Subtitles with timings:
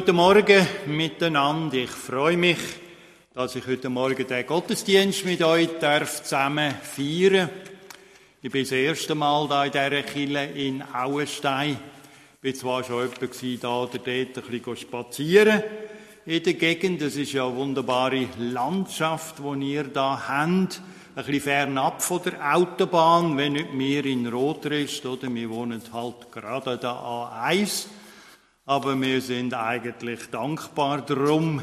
[0.00, 1.76] Guten Morgen miteinander.
[1.76, 2.56] Ich freue mich,
[3.34, 7.50] dass ich heute Morgen den Gottesdienst mit euch darf zusammen feiern
[8.40, 11.72] Ich bin das erste Mal da in dieser Kille in Auenstein.
[12.36, 15.62] Ich bin zwar schon jemand da oder dort ein bisschen spazieren
[16.24, 17.02] in der Gegend.
[17.02, 20.80] Das ist ja eine wunderbare Landschaft, die ihr da habt.
[21.14, 25.32] Ein bisschen fernab von der Autobahn, wenn nicht mehr in Rotrist, oder?
[25.34, 27.84] Wir wohnen halt gerade da A1.
[28.70, 31.60] Aber wir sind eigentlich dankbar darum.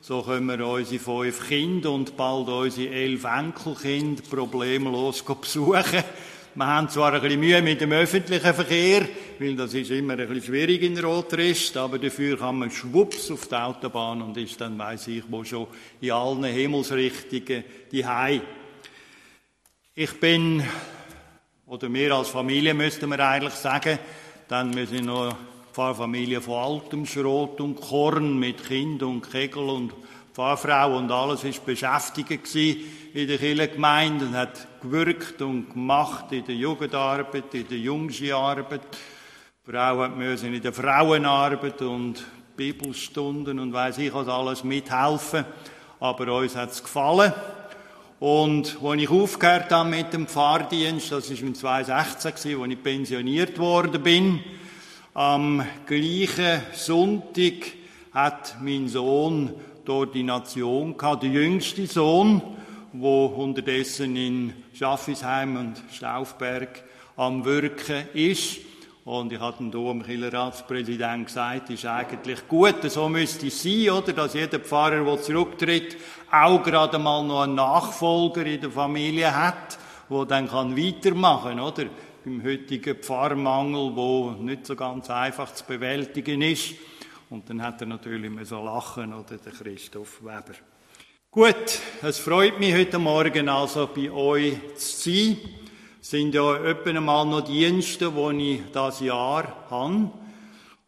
[0.00, 6.02] So können wir unsere fünf Kinder und bald unsere elf Enkelkinder problemlos besuchen.
[6.54, 9.06] Wir haben zwar ein bisschen Mühe mit dem öffentlichen Verkehr,
[9.38, 13.48] weil das ist immer ein bisschen schwierig in Rotrist, aber dafür kann man schwupps auf
[13.48, 15.66] die Autobahn und ist dann, weiss ich, wo schon
[16.00, 18.40] in allen Himmelsrichtungen die Hei.
[19.94, 20.64] Ich bin,
[21.66, 23.98] oder wir als Familie müssten wir eigentlich sagen,
[24.48, 25.36] dann wir sind noch
[25.76, 29.92] Pfarrfamilie von altem Schrot und Korn mit Kind und Kegel und
[30.32, 36.54] Pfarrfrau und alles ist beschäftigt in der Kirchengemeinde und hat gewirkt und gemacht in der
[36.54, 38.80] Jugendarbeit, in der Jungsarbeit.
[39.66, 42.24] Die müssen in der Frauenarbeit und
[42.56, 45.44] Bibelstunden und weiß ich was alles mithelfen.
[46.00, 47.34] Aber uns hat es gefallen.
[48.18, 53.58] Und als ich aufgehört habe mit dem Pfarrdienst, das war im 2016, als ich pensioniert
[53.58, 54.40] worden bin,
[55.16, 57.72] am gleichen Sonntag
[58.12, 59.50] hat mein Sohn
[59.86, 62.42] die Ordination gehabt, der jüngste Sohn,
[62.92, 66.84] wo unterdessen in Schaffisheim und Staufberg
[67.16, 68.58] am Wirken ist.
[69.06, 74.12] Und ich hatte dem Kirchenratspräsident gesagt, ist eigentlich gut, so müsste es sein, oder?
[74.12, 75.96] Dass jeder Pfarrer, der zurücktritt,
[76.30, 79.78] auch gerade mal noch einen Nachfolger in der Familie hat,
[80.10, 81.86] der dann weitermachen kann, oder?
[82.26, 86.74] Beim heutigen Pfarrmangel, wo nicht so ganz einfach zu bewältigen ist.
[87.30, 90.56] Und dann hat er natürlich so lachen, oder der Christoph Weber.
[91.30, 95.36] Gut, es freut mich heute Morgen also bei euch zu sein.
[96.00, 100.10] Es sind ja etwa mal noch Dienste, die ich das Jahr habe.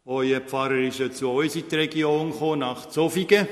[0.06, 3.46] Euer Pfarrer ist ja zu uns in die Region gekommen, nach Zofingen.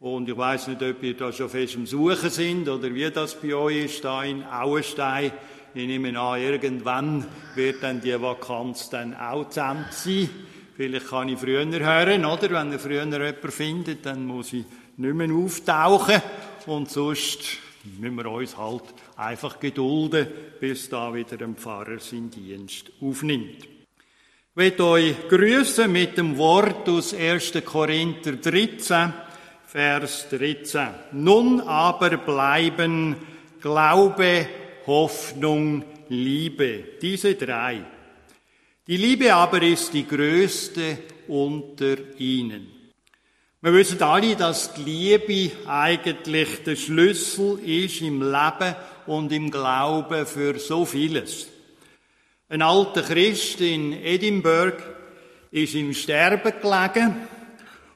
[0.00, 3.34] Und ich weiß nicht, ob ihr da schon fest am Suchen sind oder wie das
[3.34, 5.32] bei euch ist, da in Auenstein.
[5.78, 7.24] Ich nehme an, irgendwann
[7.54, 10.28] wird dann die Vakanz dann auch zusammen sein.
[10.76, 12.50] Vielleicht kann ich früher hören, oder?
[12.50, 14.64] Wenn ihr früher jemanden findet, dann muss ich
[14.96, 16.20] nicht mehr auftauchen.
[16.66, 17.58] Und sonst
[17.96, 18.82] müssen wir uns halt
[19.14, 20.26] einfach gedulden,
[20.58, 23.62] bis da wieder ein Pfarrer seinen Dienst aufnimmt.
[23.62, 27.52] Ich möchte euch grüßen mit dem Wort aus 1.
[27.64, 29.12] Korinther 13,
[29.64, 30.88] Vers 13.
[31.12, 33.14] Nun aber bleiben
[33.60, 34.48] Glaube,
[34.88, 36.82] Hoffnung, Liebe.
[37.00, 37.84] Diese drei.
[38.86, 40.98] Die Liebe aber ist die größte
[41.28, 42.68] unter ihnen.
[43.60, 48.74] Wir wissen alle, dass die Liebe eigentlich der Schlüssel ist im Leben
[49.06, 51.48] und im Glauben für so vieles.
[52.48, 54.82] Ein alter Christ in Edinburgh
[55.50, 57.28] ist im Sterben gelegen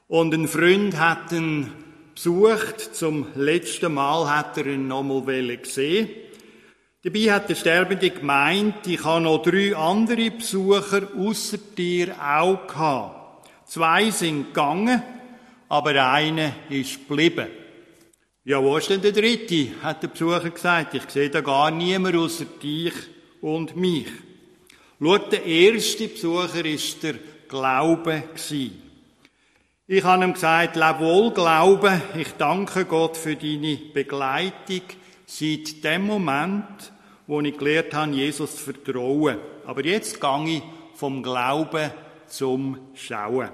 [0.07, 1.71] und ein Freund hat ihn
[2.13, 2.95] besucht.
[2.95, 6.09] Zum letzten Mal hat er ihn nochmal gesehen.
[7.05, 13.49] Dabei hat der Sterbende gemeint, ich habe noch drei andere Besucher außer dir auch gehabt.
[13.65, 15.03] Zwei sind gegangen,
[15.67, 17.49] aber einer ist geblieben.
[18.45, 19.81] Ja, wo ist denn der dritte?
[19.81, 20.93] hat der Besucher gesagt.
[20.93, 22.93] Ich sehe da gar niemand außer dich
[23.41, 24.07] und mich.
[24.97, 27.15] Schaut, der erste Besucher ist der
[27.49, 28.23] Glaube.
[29.87, 32.01] Ich habe ihm gesagt, leb wohl Glaube.
[32.15, 34.83] Ich danke Gott für deine Begleitung
[35.25, 36.92] seit dem Moment,
[37.27, 39.37] wo ich gelernt habe, Jesus zu vertrauen.
[39.65, 41.91] Aber jetzt gehe ich vom Glauben
[42.27, 43.49] zum Schauen.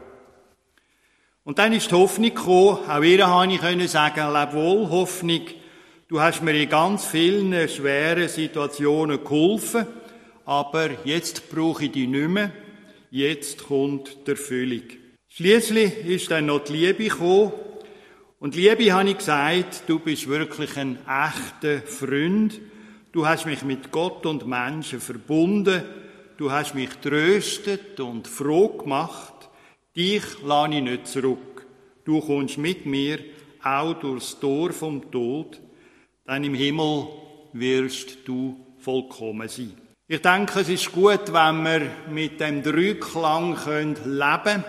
[1.43, 5.41] Und dann ist die Hoffnung gekommen, auch ihr habe ich sagen, leb wohl, Hoffnung,
[6.07, 9.87] du hast mir in ganz vielen schweren Situationen geholfen,
[10.45, 12.51] aber jetzt brauche ich dich nicht mehr,
[13.09, 14.83] jetzt kommt der Erfüllung.
[15.27, 17.51] Schließlich ist dann noch die Liebe gekommen,
[18.39, 22.61] und Liebe habe ich gesagt, du bist wirklich ein echter Freund,
[23.11, 25.81] Du hast mich mit Gott und Menschen verbunden.
[26.37, 29.49] Du hast mich tröstet und froh gemacht.
[29.95, 31.65] Dich lade ich nicht zurück.
[32.05, 33.17] Du kommst mit mir
[33.63, 35.59] auch durchs Tor vom Tod.
[36.27, 37.07] Denn im Himmel
[37.53, 39.73] wirst du vollkommen sein.
[40.07, 44.63] Ich denke, es ist gut, wenn wir mit dem Dreiklang leben können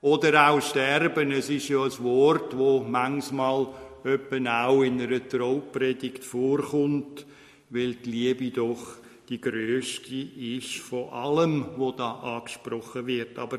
[0.00, 1.30] oder auch sterben.
[1.30, 3.66] Es ist ja ein Wort, wo manchmal
[4.02, 7.26] auch in einer Traupredigt vorkommt
[7.70, 8.96] weil die Liebe doch
[9.28, 13.38] die größte ist von allem, wo da angesprochen wird.
[13.38, 13.58] Aber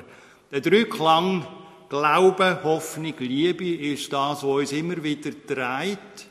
[0.52, 1.46] der Dreiklang
[1.90, 6.28] Glaube, Hoffnung, Liebe ist das, was uns immer wieder treibt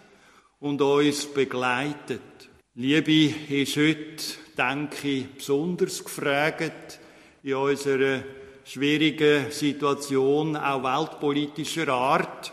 [0.60, 2.50] und uns begleitet.
[2.74, 4.22] Liebe ist heute,
[4.58, 7.00] denke ich, besonders gefragt
[7.42, 8.22] in unserer
[8.64, 12.52] schwierigen Situation, auch weltpolitischer Art.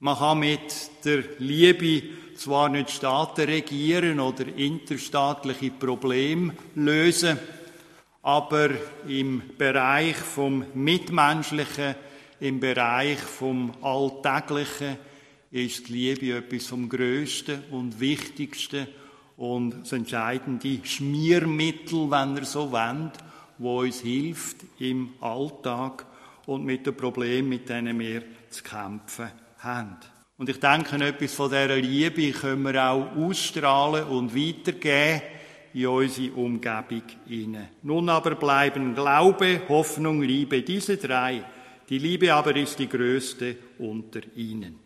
[0.00, 2.02] Man kann mit der Liebe
[2.38, 7.38] zwar nicht Staaten regieren oder interstaatliche Probleme lösen,
[8.22, 8.70] aber
[9.06, 11.94] im Bereich vom Mitmenschlichen,
[12.40, 14.96] im Bereich vom Alltäglichen
[15.50, 18.86] ist die Liebe etwas vom Größten und Wichtigsten
[19.36, 23.18] und das entscheidende Schmiermittel, wenn er so wendet,
[23.56, 26.06] wo uns hilft im Alltag
[26.46, 29.96] und mit den Problemen, mit denen wir zu kämpfen haben.
[30.38, 35.22] Und ich denke, etwas von dieser Liebe können wir auch ausstrahlen und weitergeben
[35.74, 37.68] in unsere Umgebung hinein.
[37.82, 41.42] Nun aber bleiben Glaube, Hoffnung, Liebe, diese drei.
[41.88, 44.78] Die Liebe aber ist die größte unter ihnen.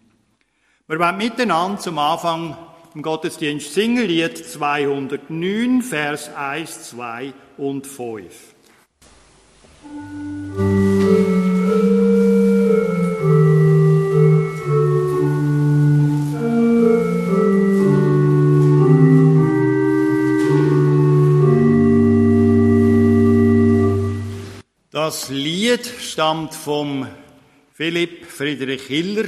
[0.89, 2.57] Wir werden miteinander zum Anfang
[2.95, 8.55] im Gottesdienst singen, Lied 209, Vers 1, 2 und 5.
[25.05, 27.09] Das Lied stammt vom
[27.73, 29.25] Philipp Friedrich Hiller.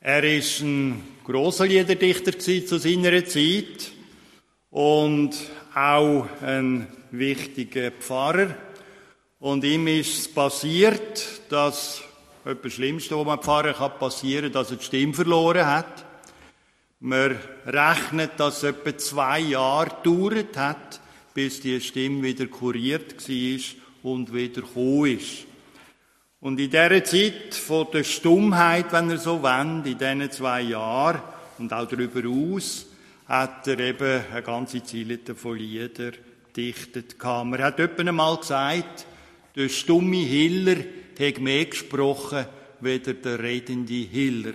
[0.00, 3.92] Er ist ein großer Liederdichter zu seiner Zeit
[4.70, 5.32] und
[5.74, 8.54] auch ein wichtiger Pfarrer.
[9.40, 12.00] Und ihm ist es passiert, dass
[12.46, 16.06] etwas Schlimmste, was man Pfarrer kann passieren, dass er die Stimme verloren hat.
[16.98, 20.98] Man rechnet, dass es etwa zwei Jahre gedauert hat,
[21.34, 24.62] bis die Stimme wieder kuriert war und wieder
[25.06, 25.46] ist.
[26.40, 31.20] Und in dieser Zeit von der Stummheit, wenn er so wendet, in diesen zwei Jahren
[31.58, 32.86] und auch darüber aus,
[33.28, 36.14] hat er eben eine ganze Zeile von Liedern
[36.56, 37.22] dichtet.
[37.22, 39.06] Man hat jemand einmal gesagt,
[39.54, 40.76] der stumme Hiller
[41.18, 42.46] hat mehr gesprochen,
[42.80, 44.54] weder der redende Hiller.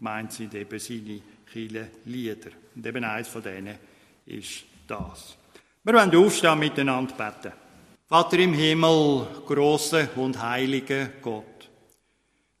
[0.00, 2.50] Meint sind eben seine viele Lieder.
[2.74, 3.76] Und eben eins von denen
[4.26, 5.36] ist das.
[5.84, 7.61] Wir wollen aufstehen miteinander beten.
[8.12, 11.70] Vater im Himmel, große und heilige Gott.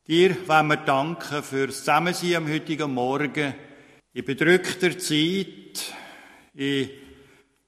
[0.08, 3.52] Dir wollen wir danken für das Zusammensein am heutigen Morgen
[4.14, 5.92] in bedrückter Zeit,
[6.54, 6.88] in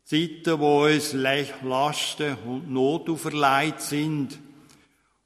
[0.02, 4.38] Zeiten, wo uns Lasten und Not auferlegt sind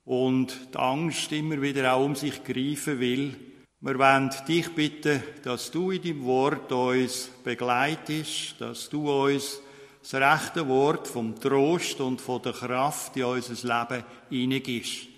[0.04, 3.36] und die Angst immer wieder auch um sich greifen will.
[3.80, 9.60] Wir wollen dich bitten, dass du in deinem Wort uns begleitest, dass du uns
[10.00, 15.08] das rechte Wort vom Trost und von der Kraft in unser Leben hineingibst.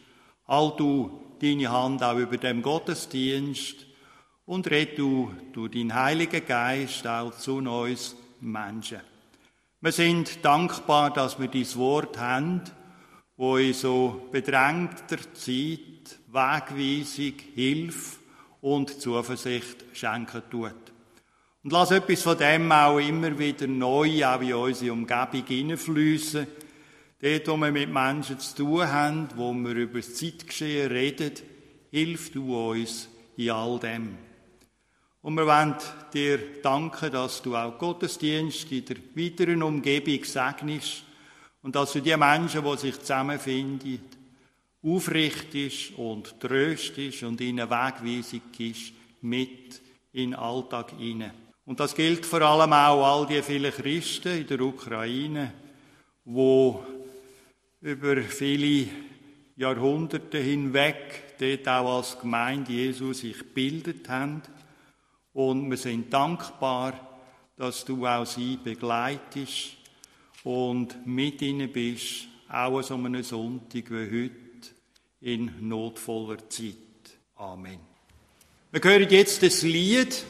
[0.47, 3.87] All du deine Hand auch über dem Gottesdienst
[4.47, 9.01] und red du durch deinen Heiligen Geist auch zu uns Menschen.
[9.81, 12.63] Wir sind dankbar, dass wir dieses Wort haben,
[13.37, 18.19] wo in so bedrängter Zeit Wegweisung, Hilfe
[18.61, 20.90] und Zuversicht schenken tut.
[21.63, 26.47] Und lass etwas von dem auch immer wieder neu auch in unsere Umgebung hineinfließen.
[27.21, 31.33] Dort, wo wir mit Menschen zu tun haben, wo wir über das Zeitgeschehen reden,
[31.91, 34.17] hilf du uns in all dem.
[35.21, 35.75] Und wir wollen
[36.15, 41.05] dir danken, dass du auch Gottesdienst in der weiteren Umgebung segnest
[41.61, 44.01] und dass du die Menschen, die sich zusammenfinden,
[44.83, 51.33] aufrichtest und tröstest und ihnen Wegweisung gibst mit in den Alltag hinein.
[51.65, 55.53] Und das gilt vor allem auch all die vielen Christen in der Ukraine,
[56.25, 56.85] wo
[57.81, 58.89] über viele
[59.57, 64.43] Jahrhunderte hinweg dort auch als Gemeinde Jesus sich gebildet haben
[65.33, 67.09] und wir sind dankbar,
[67.57, 69.77] dass du auch sie begleitest
[70.45, 74.71] und mit ihnen bist, auch an so einem Sonntag wie heute
[75.21, 76.75] in notvoller Zeit.
[77.37, 77.79] Amen.
[78.73, 80.25] Wir hören jetzt das Lied,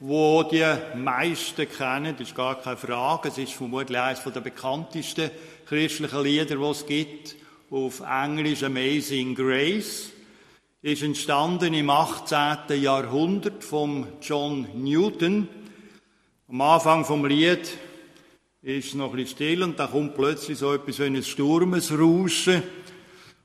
[0.00, 0.64] wo die
[0.96, 3.28] meisten kennen, das ist gar keine Frage.
[3.28, 5.30] Es ist vermutlich eines der bekanntesten
[5.66, 7.36] christlichen Lieder, die es gibt,
[7.70, 10.10] auf Englisch Amazing Grace
[10.82, 12.80] ist entstanden im 18.
[12.80, 15.46] Jahrhundert vom John Newton.
[16.48, 17.76] Am Anfang vom Lied
[18.62, 22.62] ist noch ein bisschen still und da kommt plötzlich so etwas wie ein Sturmesrauschen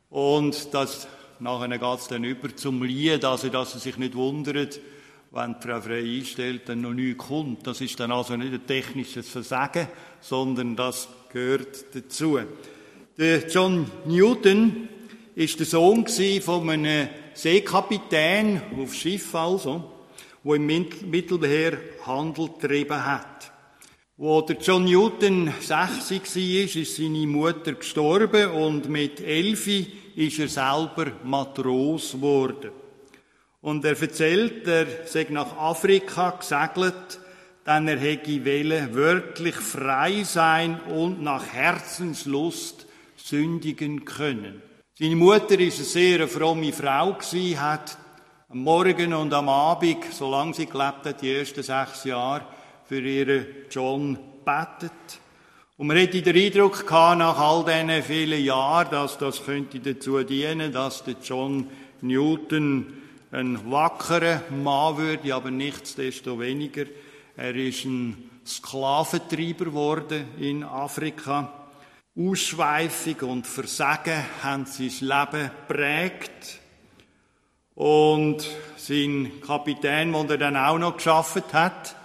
[0.10, 1.10] und das,
[1.40, 4.80] nachher geht es dann über zum Lied, also dass er sich nicht wundert,
[5.36, 7.68] wenn die Frau Frey einstellt, dann noch nie kommt.
[7.68, 9.88] Das ist dann also nicht ein technisches Versagen,
[10.22, 12.40] sondern das gehört dazu.
[13.18, 14.88] Der John Newton
[15.36, 16.08] ist der Sohn
[16.42, 19.92] von einem Seekapitän auf Schiff also,
[20.42, 23.52] wo im Mittelmeer Handel getrieben hat.
[24.16, 30.48] Wo der John Newton 60 war, ist seine Mutter gestorben und mit elfi ist er
[30.48, 32.85] selber Matros geworden.
[33.66, 37.20] Und er erzählt, er sei nach Afrika gesegelt,
[37.66, 44.62] denn er hätte wollen wirklich frei sein und nach Herzenslust sündigen können.
[44.94, 47.98] Seine Mutter ist eine sehr fromme Frau gewesen, hat
[48.50, 52.46] am Morgen und am Abend, solange sie gelebt hat, die ersten sechs Jahre,
[52.88, 54.92] für ihren John betet.
[55.78, 60.22] Und man hätte den Eindruck gehabt, nach all diesen vielen Jahren, dass das könnte dazu
[60.22, 61.68] dienen, dass der John
[62.02, 63.02] Newton
[63.32, 66.86] ein wackerer Mann würde, aber nichtsdestoweniger.
[67.36, 71.52] Er ist ein Sklaventreiber geworden in Afrika.
[72.18, 76.62] Ausschweifung und Versagen haben sein Leben prägt.
[77.74, 81.96] Und sein Kapitän, den er dann auch noch geschafft hat,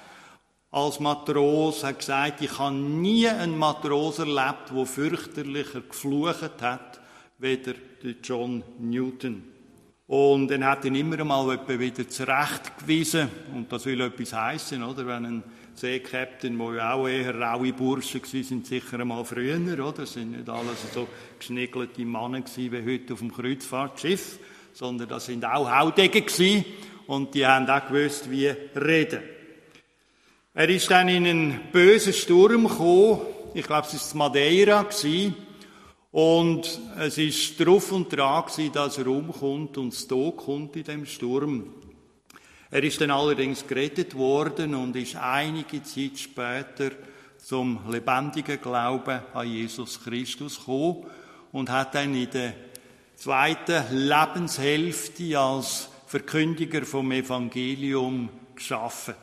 [0.72, 7.00] als Matros, hat gesagt, ich habe nie einen Matros erlebt, der fürchterlicher geflucht hat,
[7.38, 9.49] weder der John Newton.
[10.10, 13.28] Und dann hat ihn immer mal wieder zurechtgewiesen.
[13.54, 15.06] Und das will etwas heißen, oder?
[15.06, 15.42] Wenn ein
[15.76, 19.92] Seekapitän, wo ja auch eher raue Burschen waren, sind sicher einmal früher, oder?
[19.92, 21.06] Das sind nicht alles so
[21.38, 24.40] geschniggelte Männer gewesen, wie heute auf dem Kreuzfahrtschiff,
[24.72, 26.64] sondern das sind auch Haudegen gewesen.
[27.06, 29.22] Und die haben auch gewusst, wie reden.
[30.54, 33.20] Er ist dann in einen bösen Sturm gekommen.
[33.54, 35.36] Ich glaube, es war Madeira gewesen.
[36.12, 41.06] Und es ist drauf und dran gewesen, dass er umkommt und es kommt in dem
[41.06, 41.72] Sturm.
[42.70, 46.90] Er ist dann allerdings gerettet worden und ist einige Zeit später
[47.38, 51.06] zum lebendigen Glauben an Jesus Christus gekommen
[51.52, 52.54] und hat dann in der
[53.16, 59.14] zweiten Lebenshälfte als Verkündiger vom Evangelium geschaffen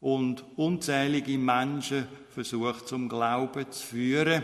[0.00, 4.42] und unzählige Menschen versucht zum Glauben zu führen.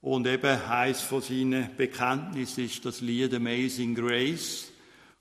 [0.00, 4.72] Und eben eins von seinen Bekenntnissen ist das Lied Amazing Grace.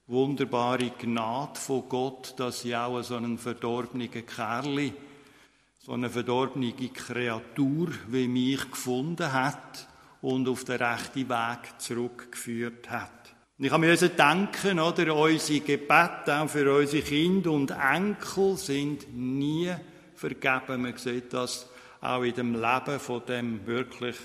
[0.07, 4.93] Wunderbare Gnade von Gott, dass sie auch so einen verdorbenen Kerli,
[5.79, 9.87] so eine verdorbene Kreatur wie mich gefunden hat
[10.21, 13.11] und auf den rechten Weg zurückgeführt hat.
[13.57, 19.07] Und ich habe mir denken, oder, unsere Gebete auch für unsere Kinder und Enkel sind
[19.15, 19.71] nie
[20.13, 20.81] vergeben.
[20.81, 21.69] Man sieht das
[22.01, 24.17] auch in dem Leben von dem wirklich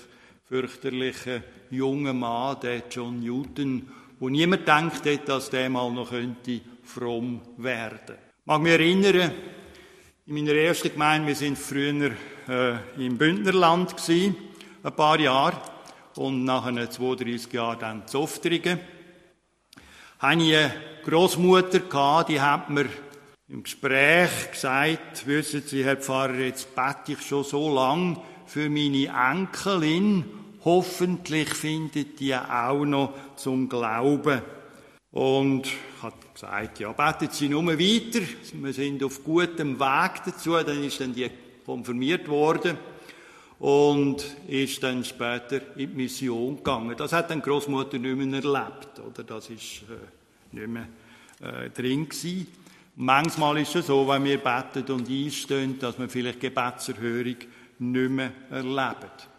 [0.51, 3.87] fürchterlichen jungen Mann, der John Newton,
[4.19, 8.17] wo niemand denkt hat, dass der mal noch könnte fromm werden.
[8.17, 9.31] Ich mag mich erinnern,
[10.25, 12.11] in meiner ersten Gemeinde, wir sind früher
[12.49, 14.35] äh, im Bündnerland gewesen,
[14.83, 15.55] ein paar Jahre,
[16.17, 18.77] und nach einer 32 Jahren dann Zoftringen.
[20.19, 20.73] Habe ich eine
[21.05, 22.87] Großmutter die hat mir
[23.47, 29.07] im Gespräch gesagt, wissen Sie, Herr Pfarrer, jetzt bete ich schon so lang für meine
[29.07, 34.41] Enkelin Hoffentlich findet die auch noch zum Glauben.
[35.11, 38.25] Und ich habe gesagt, ja, beten Sie nur weiter.
[38.53, 40.51] Wir sind auf gutem Weg dazu.
[40.51, 41.29] Dann ist dann die
[41.65, 42.77] konfirmiert worden
[43.59, 46.95] und ist dann später in die Mission gegangen.
[46.97, 49.23] Das hat dann Großmutter nicht mehr erlebt, oder?
[49.23, 50.87] Das ist äh, nicht mehr
[51.41, 52.47] äh, drin gewesen.
[52.95, 57.35] Manchmal ist es so, wenn wir beten und einstehen, dass wir vielleicht Gebetserhörung
[57.79, 59.30] nicht mehr erleben.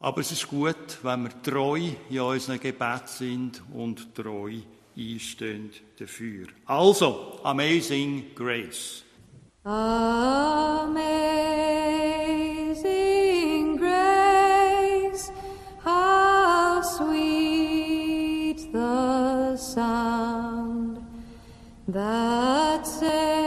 [0.00, 4.52] Aber es ist gut, wenn wir treu in unseren Gebet sind und treu
[4.96, 6.46] einstehen dafür.
[6.66, 9.02] Also, Amazing Grace.
[9.64, 10.06] Amazing
[13.76, 15.32] Grace,
[15.84, 21.00] how sweet the sound
[21.88, 23.37] that saved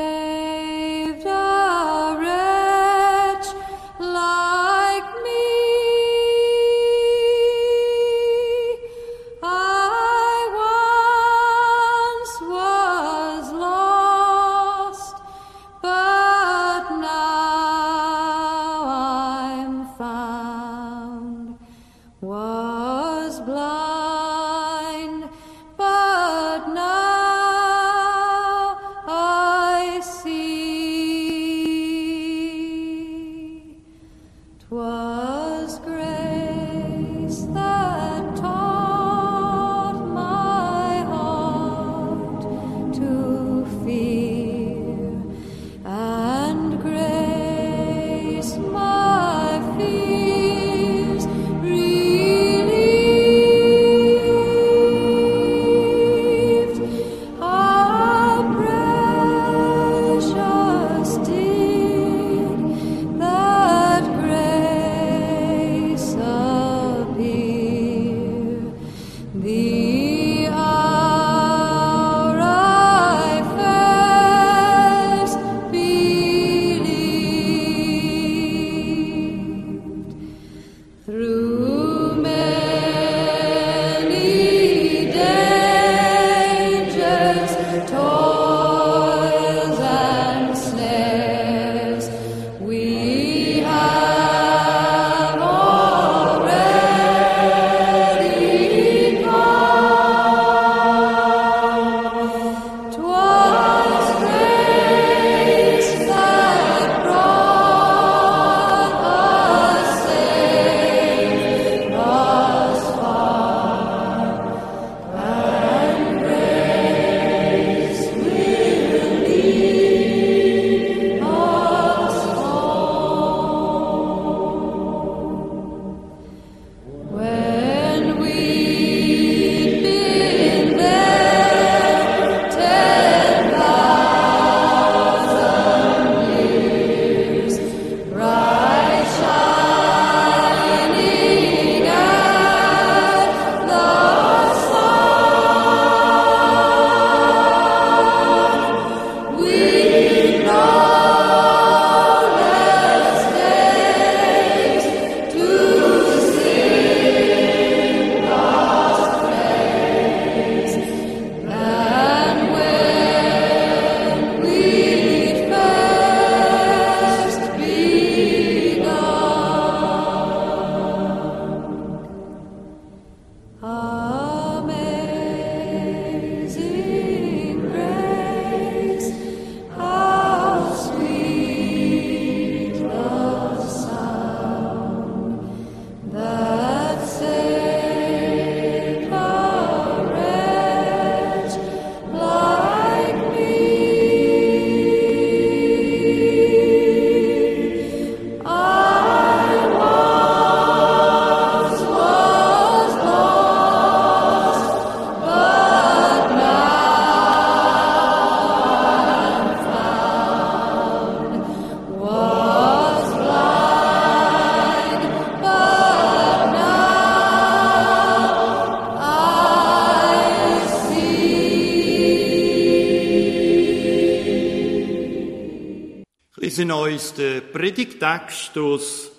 [227.81, 229.11] den Predigtext aus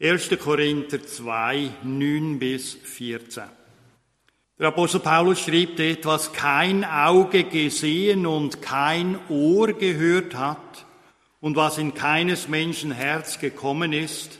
[0.00, 0.30] 1.
[0.38, 3.44] Korinther 2, 9 bis 14.
[4.58, 10.86] Der Apostel Paulus schrieb dort, was kein Auge gesehen und kein Ohr gehört hat
[11.40, 14.38] und was in keines Menschen Herz gekommen ist,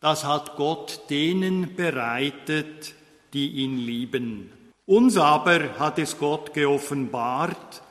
[0.00, 2.94] das hat Gott denen bereitet,
[3.32, 4.52] die ihn lieben.
[4.86, 7.82] Uns aber hat es Gott geoffenbart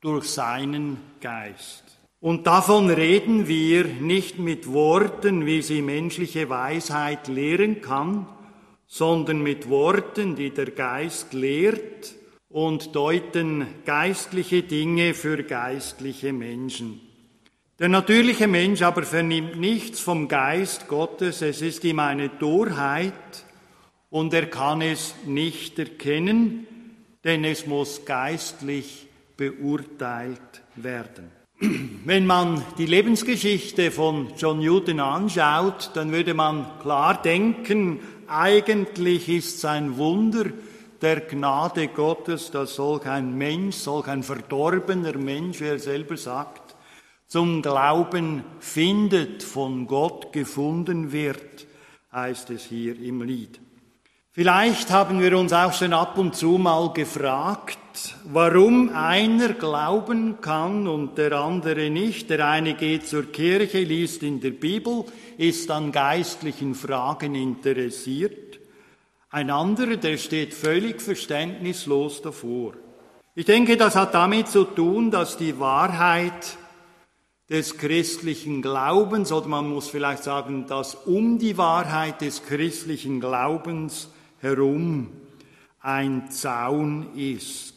[0.00, 1.91] durch seinen Geist.
[2.22, 8.28] Und davon reden wir nicht mit Worten, wie sie menschliche Weisheit lehren kann,
[8.86, 12.14] sondern mit Worten, die der Geist lehrt
[12.48, 17.00] und deuten geistliche Dinge für geistliche Menschen.
[17.80, 23.44] Der natürliche Mensch aber vernimmt nichts vom Geist Gottes, es ist ihm eine Torheit
[24.10, 26.68] und er kann es nicht erkennen,
[27.24, 31.41] denn es muss geistlich beurteilt werden.
[32.04, 39.58] Wenn man die Lebensgeschichte von John Newton anschaut, dann würde man klar denken, eigentlich ist
[39.58, 40.46] es ein Wunder
[41.00, 46.74] der Gnade Gottes, dass solch ein Mensch, solch ein verdorbener Mensch, wie er selber sagt,
[47.28, 51.66] zum Glauben findet, von Gott gefunden wird,
[52.12, 53.60] heißt es hier im Lied.
[54.32, 57.78] Vielleicht haben wir uns auch schon ab und zu mal gefragt,
[58.24, 62.30] warum einer glauben kann und der andere nicht.
[62.30, 65.04] Der eine geht zur Kirche, liest in der Bibel,
[65.38, 68.58] ist an geistlichen Fragen interessiert.
[69.30, 72.74] Ein anderer, der steht völlig verständnislos davor.
[73.34, 76.58] Ich denke, das hat damit zu tun, dass die Wahrheit
[77.48, 84.10] des christlichen Glaubens, oder man muss vielleicht sagen, dass um die Wahrheit des christlichen Glaubens
[84.40, 85.08] herum
[85.80, 87.71] ein Zaun ist.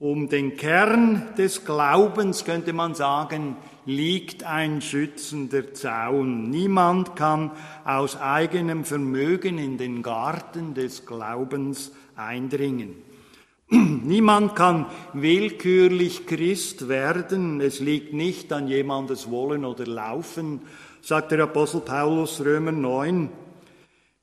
[0.00, 6.50] Um den Kern des Glaubens könnte man sagen, liegt ein schützender Zaun.
[6.50, 7.50] Niemand kann
[7.84, 12.94] aus eigenem Vermögen in den Garten des Glaubens eindringen.
[13.70, 17.60] Niemand kann willkürlich Christ werden.
[17.60, 20.60] Es liegt nicht an jemandes Wollen oder Laufen,
[21.02, 23.30] sagt der Apostel Paulus Römer 9.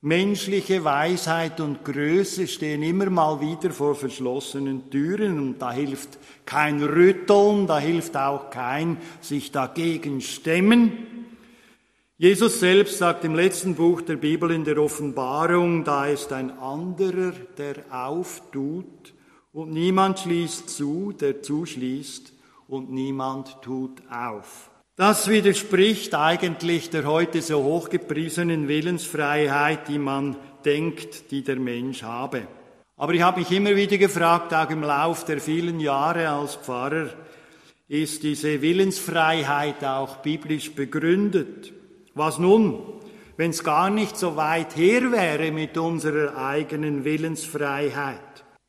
[0.06, 6.84] Menschliche Weisheit und Größe stehen immer mal wieder vor verschlossenen Türen und da hilft kein
[6.84, 10.91] Rütteln, da hilft auch kein sich dagegen stemmen.
[12.20, 17.34] Jesus selbst sagt im letzten Buch der Bibel in der Offenbarung, da ist ein anderer,
[17.58, 19.12] der auftut
[19.54, 22.32] und niemand schließt zu, der zuschließt
[22.68, 24.70] und niemand tut auf.
[24.98, 32.48] Das widerspricht eigentlich der heute so hochgepriesenen Willensfreiheit, die man denkt, die der Mensch habe.
[32.96, 37.10] Aber ich habe mich immer wieder gefragt, auch im Lauf der vielen Jahre als Pfarrer,
[37.90, 41.74] ist diese Willensfreiheit auch biblisch begründet?
[42.14, 42.82] Was nun,
[43.36, 48.22] wenn es gar nicht so weit her wäre mit unserer eigenen Willensfreiheit?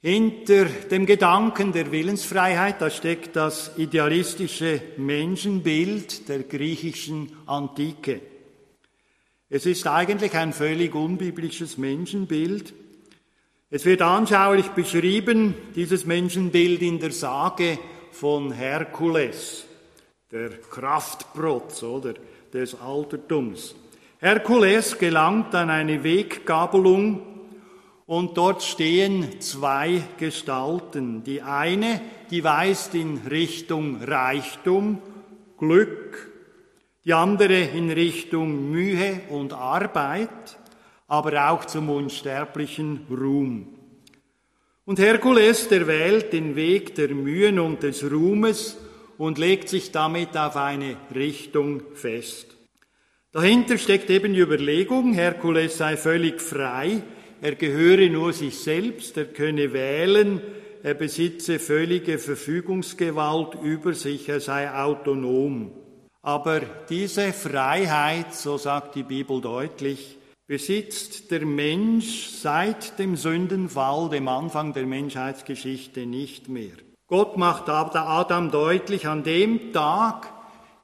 [0.06, 8.20] Hinter dem Gedanken der Willensfreiheit, da steckt das idealistische Menschenbild der griechischen Antike.
[9.50, 12.72] Es ist eigentlich ein völlig unbiblisches Menschenbild.
[13.68, 17.76] Es wird anschaulich beschrieben, dieses Menschenbild in der Sage
[18.12, 19.66] von Herkules,
[20.30, 22.14] der Kraftprotz oder
[22.52, 23.74] des Altertums.
[24.20, 27.35] Herkules gelangt an eine Weggabelung
[28.06, 31.24] und dort stehen zwei Gestalten.
[31.24, 35.02] Die eine, die weist in Richtung Reichtum,
[35.58, 36.32] Glück,
[37.04, 40.58] die andere in Richtung Mühe und Arbeit,
[41.08, 43.68] aber auch zum unsterblichen Ruhm.
[44.84, 48.76] Und Herkules, der wählt den Weg der Mühen und des Ruhmes
[49.18, 52.56] und legt sich damit auf eine Richtung fest.
[53.32, 57.02] Dahinter steckt eben die Überlegung, Herkules sei völlig frei,
[57.46, 60.40] er gehöre nur sich selbst, er könne wählen,
[60.82, 65.70] er besitze völlige Verfügungsgewalt über sich, er sei autonom.
[66.22, 74.26] Aber diese Freiheit, so sagt die Bibel deutlich, besitzt der Mensch seit dem Sündenfall, dem
[74.26, 76.74] Anfang der Menschheitsgeschichte nicht mehr.
[77.06, 80.32] Gott macht Adam deutlich, an dem Tag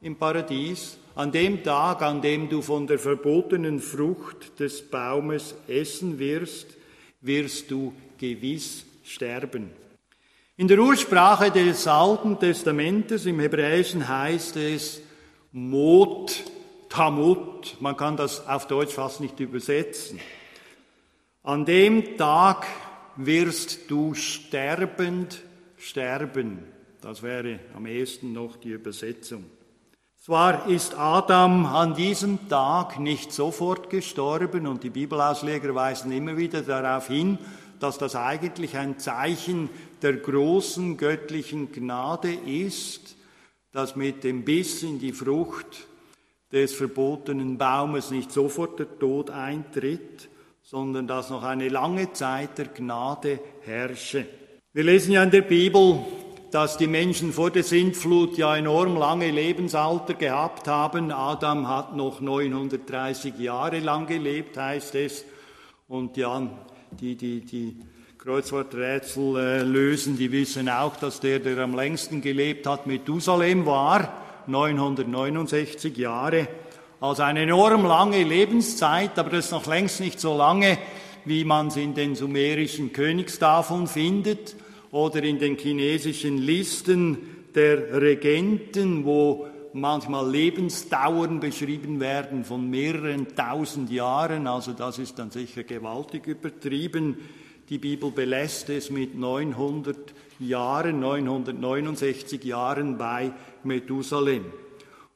[0.01, 6.19] im Paradies an dem Tag, an dem du von der verbotenen Frucht des Baumes essen
[6.19, 6.67] wirst,
[7.21, 9.71] wirst du gewiss sterben.
[10.57, 15.03] In der Ursprache des Alten Testamentes im Hebräischen heißt es
[15.53, 16.43] Mot
[16.89, 17.77] Tamut.
[17.81, 20.21] Man kann das auf Deutsch fast nicht übersetzen.
[21.43, 22.67] An dem Tag
[23.17, 25.43] wirst du sterbend
[25.79, 26.61] sterben.
[27.01, 29.45] Das wäre am ehesten noch die Übersetzung.
[30.25, 36.63] Zwar ist Adam an diesem Tag nicht sofort gestorben und die Bibelausleger weisen immer wieder
[36.63, 37.39] darauf hin,
[37.81, 39.69] dass das eigentlich ein Zeichen
[40.01, 43.17] der großen göttlichen Gnade ist,
[43.73, 45.89] dass mit dem Biss in die Frucht
[46.53, 50.29] des verbotenen Baumes nicht sofort der Tod eintritt,
[50.63, 54.27] sondern dass noch eine lange Zeit der Gnade herrsche.
[54.73, 55.99] Wir lesen ja in der Bibel,
[56.53, 61.11] dass die Menschen vor der Sintflut ja enorm lange Lebensalter gehabt haben.
[61.11, 65.25] Adam hat noch 930 Jahre lang gelebt, heißt es.
[65.89, 66.47] Und ja,
[66.91, 67.77] die, die, die
[68.19, 74.13] Kreuzworträtsel äh, lösen, die wissen auch, dass der, der am längsten gelebt hat, Methusalem war,
[74.47, 76.49] 969 Jahre.
[77.01, 80.77] Also eine enorm lange Lebenszeit, aber das ist noch längst nicht so lange,
[81.25, 84.55] wie man es in den sumerischen Königstafeln findet
[84.93, 87.19] oder in den chinesischen Listen
[87.55, 94.47] der Regenten, wo manchmal Lebensdauern beschrieben werden von mehreren tausend Jahren.
[94.47, 97.17] Also das ist dann sicher gewaltig übertrieben.
[97.69, 99.97] Die Bibel belässt es mit 900
[100.39, 103.33] Jahren, 969 Jahren bei
[103.65, 104.45] Methusalem.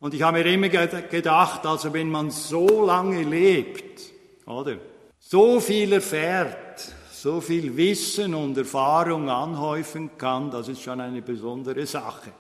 [0.01, 4.13] Und ich habe mir immer gedacht, also wenn man so lange lebt,
[4.47, 4.77] oder,
[5.19, 6.96] so viel erfährt,
[7.27, 12.31] so viel Wissen und Erfahrung anhäufen kann, das ist schon eine besondere Sache.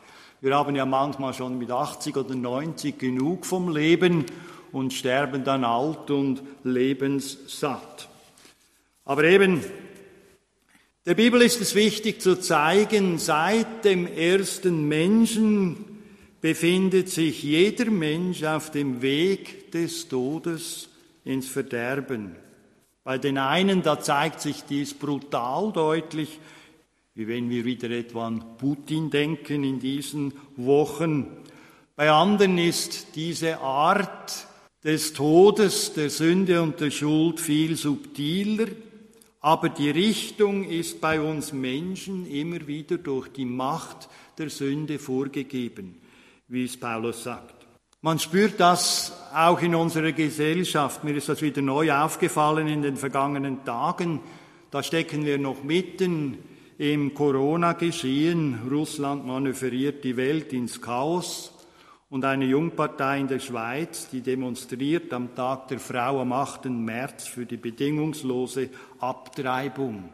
[0.40, 4.25] Wir haben ja manchmal schon mit 80 oder 90 genug vom Leben
[4.70, 8.09] und sterben dann alt und lebenssatt.
[9.05, 9.61] Aber eben,
[11.05, 15.85] der Bibel ist es wichtig zu zeigen, seit dem ersten Menschen
[16.40, 20.88] befindet sich jeder Mensch auf dem Weg des Todes
[21.25, 22.45] ins Verderben.
[23.06, 26.40] Bei den einen, da zeigt sich dies brutal deutlich,
[27.14, 31.28] wie wenn wir wieder etwa an Putin denken in diesen Wochen.
[31.94, 34.48] Bei anderen ist diese Art
[34.82, 38.66] des Todes, der Sünde und der Schuld viel subtiler,
[39.38, 45.94] aber die Richtung ist bei uns Menschen immer wieder durch die Macht der Sünde vorgegeben,
[46.48, 47.55] wie es Paulus sagt.
[48.02, 51.02] Man spürt das auch in unserer Gesellschaft.
[51.02, 54.20] Mir ist das wieder neu aufgefallen in den vergangenen Tagen.
[54.70, 56.38] Da stecken wir noch mitten
[56.78, 58.61] im Corona-Geschehen.
[58.70, 61.52] Russland manövriert die Welt ins Chaos.
[62.09, 66.66] Und eine Jungpartei in der Schweiz, die demonstriert am Tag der Frau am 8.
[66.66, 70.11] März für die bedingungslose Abtreibung.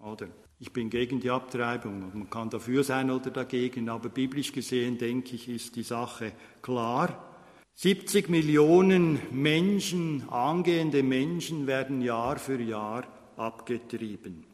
[0.00, 0.26] Oder?
[0.62, 2.12] Ich bin gegen die Abtreibung.
[2.14, 6.30] Man kann dafür sein oder dagegen, aber biblisch gesehen, denke ich, ist die Sache
[6.62, 7.34] klar.
[7.74, 13.02] 70 Millionen Menschen, angehende Menschen werden Jahr für Jahr
[13.36, 14.44] abgetrieben.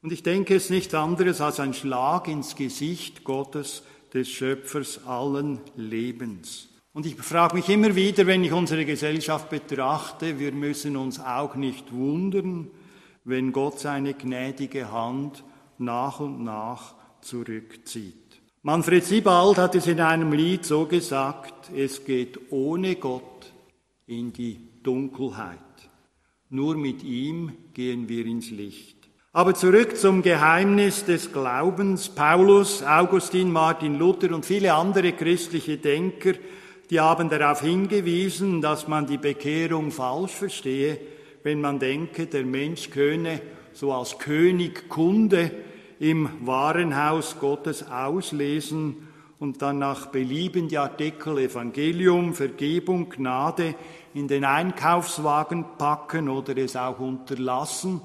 [0.00, 3.82] Und ich denke, es ist nichts anderes als ein Schlag ins Gesicht Gottes,
[4.14, 6.68] des Schöpfers allen Lebens.
[6.92, 11.56] Und ich frage mich immer wieder, wenn ich unsere Gesellschaft betrachte, wir müssen uns auch
[11.56, 12.70] nicht wundern,
[13.24, 15.44] wenn Gott seine gnädige Hand
[15.78, 18.14] nach und nach zurückzieht.
[18.62, 23.52] Manfred Siebald hat es in einem Lied so gesagt, es geht ohne Gott
[24.06, 25.58] in die Dunkelheit.
[26.50, 28.96] Nur mit ihm gehen wir ins Licht.
[29.32, 32.10] Aber zurück zum Geheimnis des Glaubens.
[32.10, 36.34] Paulus, Augustin, Martin Luther und viele andere christliche Denker,
[36.90, 41.00] die haben darauf hingewiesen, dass man die Bekehrung falsch verstehe
[41.42, 43.40] wenn man denke, der Mensch könne
[43.72, 45.50] so als König Kunde
[45.98, 53.74] im Warenhaus Gottes auslesen und dann nach Belieben die Artikel Evangelium, Vergebung, Gnade
[54.14, 58.00] in den Einkaufswagen packen oder es auch unterlassen.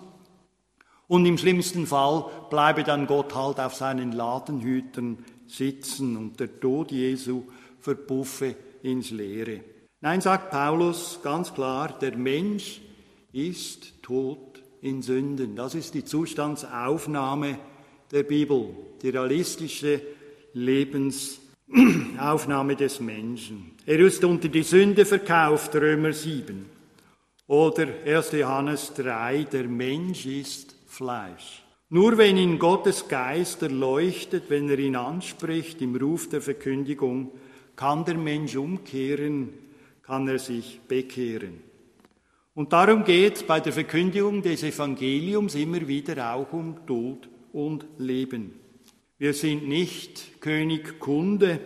[1.08, 6.91] Und im schlimmsten Fall bleibe dann Gott halt auf seinen Ladenhütern sitzen und der Tod
[6.91, 7.43] Jesu
[7.80, 9.62] verpuffe ins Leere.
[10.02, 12.82] Nein, sagt Paulus ganz klar, der Mensch
[13.38, 15.56] ist tot in Sünden.
[15.56, 17.58] Das ist die Zustandsaufnahme
[18.12, 20.02] der Bibel, die realistische
[20.54, 23.71] Lebensaufnahme des Menschen.
[23.86, 26.65] Er ist unter die Sünde verkauft, Römer 7.
[27.47, 28.32] Oder 1.
[28.34, 31.63] Johannes 3, der Mensch ist Fleisch.
[31.89, 37.32] Nur wenn ihn Gottes Geist erleuchtet, wenn er ihn anspricht im Ruf der Verkündigung,
[37.78, 39.54] kann der Mensch umkehren,
[40.02, 41.66] kann er sich bekehren.
[42.58, 47.86] Und darum geht es bei der Verkündigung des Evangeliums immer wieder auch um Tod und
[48.00, 48.60] Leben.
[49.20, 51.60] Wir sind nicht König Kunde.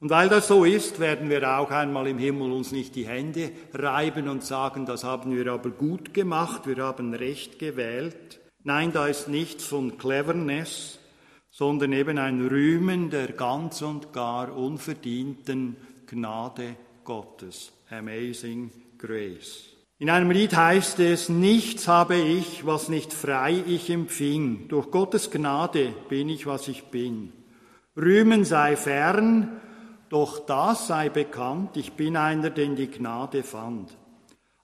[0.00, 3.50] Und weil das so ist, werden wir auch einmal im Himmel uns nicht die Hände
[3.74, 8.40] reiben und sagen, das haben wir aber gut gemacht, wir haben recht gewählt.
[8.64, 11.00] Nein, da ist nichts von Cleverness,
[11.50, 15.76] sondern eben ein Rühmen der ganz und gar unverdienten
[16.06, 17.72] Gnade Gottes.
[17.90, 19.71] Amazing Grace.
[20.02, 24.66] In einem Lied heißt es, nichts habe ich, was nicht frei ich empfing.
[24.66, 27.32] Durch Gottes Gnade bin ich, was ich bin.
[27.96, 29.60] Rühmen sei fern,
[30.08, 33.96] doch das sei bekannt, ich bin einer, den die Gnade fand.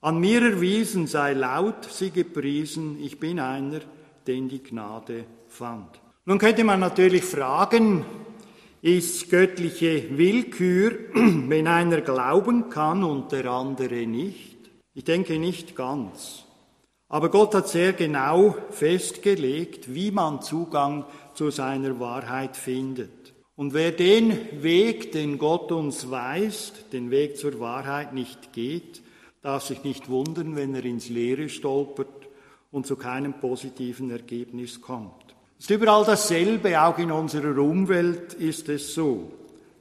[0.01, 3.79] An mir erwiesen sei laut sie gepriesen, ich bin einer,
[4.27, 6.01] den die Gnade fand.
[6.25, 8.05] Nun könnte man natürlich fragen,
[8.83, 14.58] ist göttliche Willkür, wenn einer glauben kann und der andere nicht?
[14.99, 16.43] Ich denke nicht ganz.
[17.09, 23.33] Aber Gott hat sehr genau festgelegt, wie man Zugang zu seiner Wahrheit findet.
[23.55, 29.01] Und wer den Weg, den Gott uns weist, den Weg zur Wahrheit nicht geht,
[29.41, 32.27] darf sich nicht wundern, wenn er ins Leere stolpert
[32.73, 35.37] und zu keinem positiven Ergebnis kommt.
[35.61, 39.31] Es ist überall dasselbe, auch in unserer Umwelt ist es so.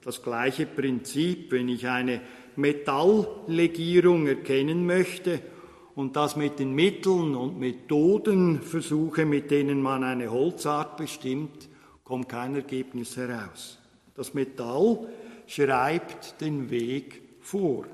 [0.03, 2.21] Das gleiche Prinzip, wenn ich eine
[2.57, 5.41] Metalllegierung erkennen möchte
[5.95, 11.69] und das mit den Mitteln und Methoden versuche, mit denen man eine Holzart bestimmt,
[12.03, 13.79] kommt kein Ergebnis heraus.
[14.15, 15.07] Das Metall
[15.45, 17.85] schreibt den Weg vor.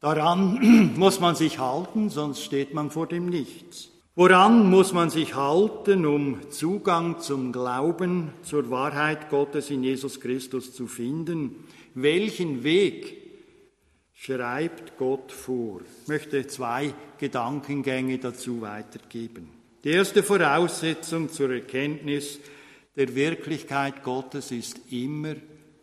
[0.00, 3.90] Daran muss man sich halten, sonst steht man vor dem Nichts.
[4.14, 10.72] Woran muss man sich halten, um Zugang zum Glauben, zur Wahrheit Gottes in Jesus Christus
[10.72, 11.64] zu finden?
[11.94, 13.25] Welchen Weg
[14.16, 15.82] schreibt Gott vor?
[16.02, 19.50] Ich möchte zwei Gedankengänge dazu weitergeben.
[19.84, 22.40] Die erste Voraussetzung zur Erkenntnis
[22.96, 25.36] der Wirklichkeit Gottes ist immer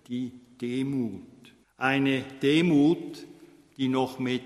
[0.08, 1.22] die Demut.
[1.78, 3.24] Eine Demut,
[3.78, 4.42] die noch mit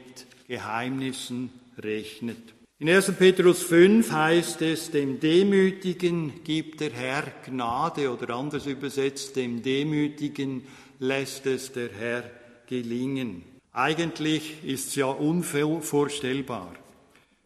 [0.48, 2.38] Geheimnissen rechnet.
[2.80, 3.14] In 1.
[3.14, 10.64] Petrus 5 heißt es, dem Demütigen gibt der Herr Gnade oder anders übersetzt, dem Demütigen
[11.00, 12.30] lässt es der Herr
[12.68, 13.57] gelingen.
[13.78, 16.74] Eigentlich ist es ja unvorstellbar.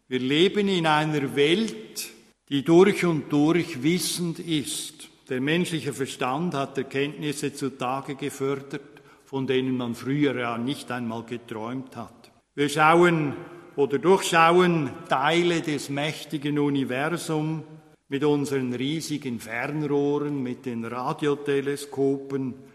[0.08, 2.10] Wir leben in einer Welt,
[2.48, 5.10] die durch und durch wissend ist.
[5.28, 11.98] Der menschliche Verstand hat Erkenntnisse zutage gefördert, von denen man früher ja nicht einmal geträumt
[11.98, 12.32] hat.
[12.56, 13.34] Wir schauen
[13.76, 17.64] oder durchschauen Teile des mächtigen Universums
[18.08, 22.71] mit unseren riesigen Fernrohren, mit den Radioteleskopen.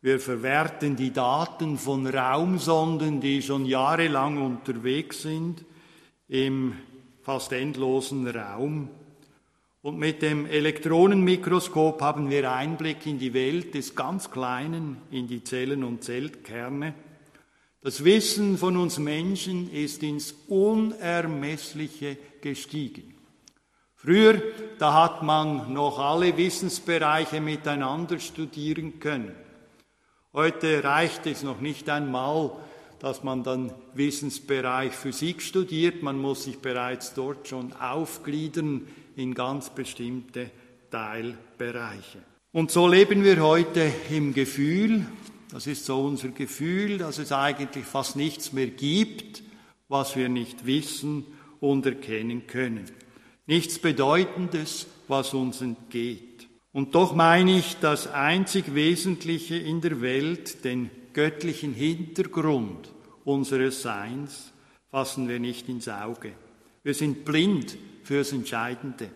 [0.00, 5.64] Wir verwerten die Daten von Raumsonden, die schon jahrelang unterwegs sind,
[6.28, 6.74] im
[7.22, 8.90] fast endlosen Raum.
[9.82, 15.42] Und mit dem Elektronenmikroskop haben wir Einblick in die Welt des ganz Kleinen, in die
[15.42, 16.94] Zellen und Zellkerne.
[17.80, 23.14] Das Wissen von uns Menschen ist ins Unermessliche gestiegen.
[23.96, 24.40] Früher,
[24.78, 29.47] da hat man noch alle Wissensbereiche miteinander studieren können.
[30.38, 32.52] Heute reicht es noch nicht einmal,
[33.00, 36.04] dass man dann Wissensbereich Physik studiert.
[36.04, 40.52] Man muss sich bereits dort schon aufgliedern in ganz bestimmte
[40.92, 42.20] Teilbereiche.
[42.52, 45.04] Und so leben wir heute im Gefühl,
[45.50, 49.42] das ist so unser Gefühl, dass es eigentlich fast nichts mehr gibt,
[49.88, 51.26] was wir nicht wissen
[51.58, 52.84] und erkennen können.
[53.48, 56.27] Nichts Bedeutendes, was uns entgeht.
[56.72, 62.92] Und doch meine ich, das einzig Wesentliche in der Welt, den göttlichen Hintergrund
[63.24, 64.52] unseres Seins,
[64.90, 66.32] fassen wir nicht ins Auge.
[66.82, 69.10] Wir sind blind fürs Entscheidende.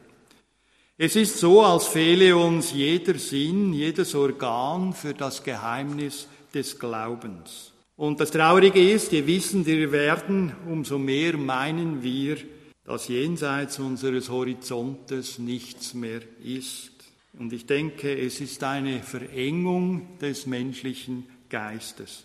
[0.99, 7.73] Es ist so, als fehle uns jeder Sinn, jedes Organ für das Geheimnis des Glaubens.
[7.97, 12.37] Und das Traurige ist, je wissender wir werden, umso mehr meinen wir,
[12.85, 16.92] dass jenseits unseres Horizontes nichts mehr ist.
[17.39, 22.25] Und ich denke, es ist eine Verengung des menschlichen Geistes.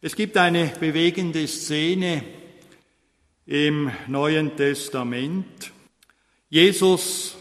[0.00, 2.22] Es gibt eine bewegende Szene
[3.46, 5.72] im Neuen Testament.
[6.48, 7.36] Jesus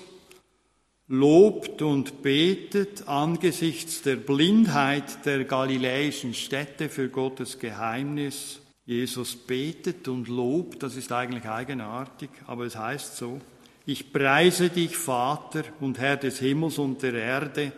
[1.08, 8.60] lobt und betet angesichts der Blindheit der galiläischen Städte für Gottes Geheimnis.
[8.86, 13.40] Jesus betet und lobt, das ist eigentlich eigenartig, aber es heißt so,
[13.88, 17.72] ich preise dich, Vater und Herr des Himmels und der Erde,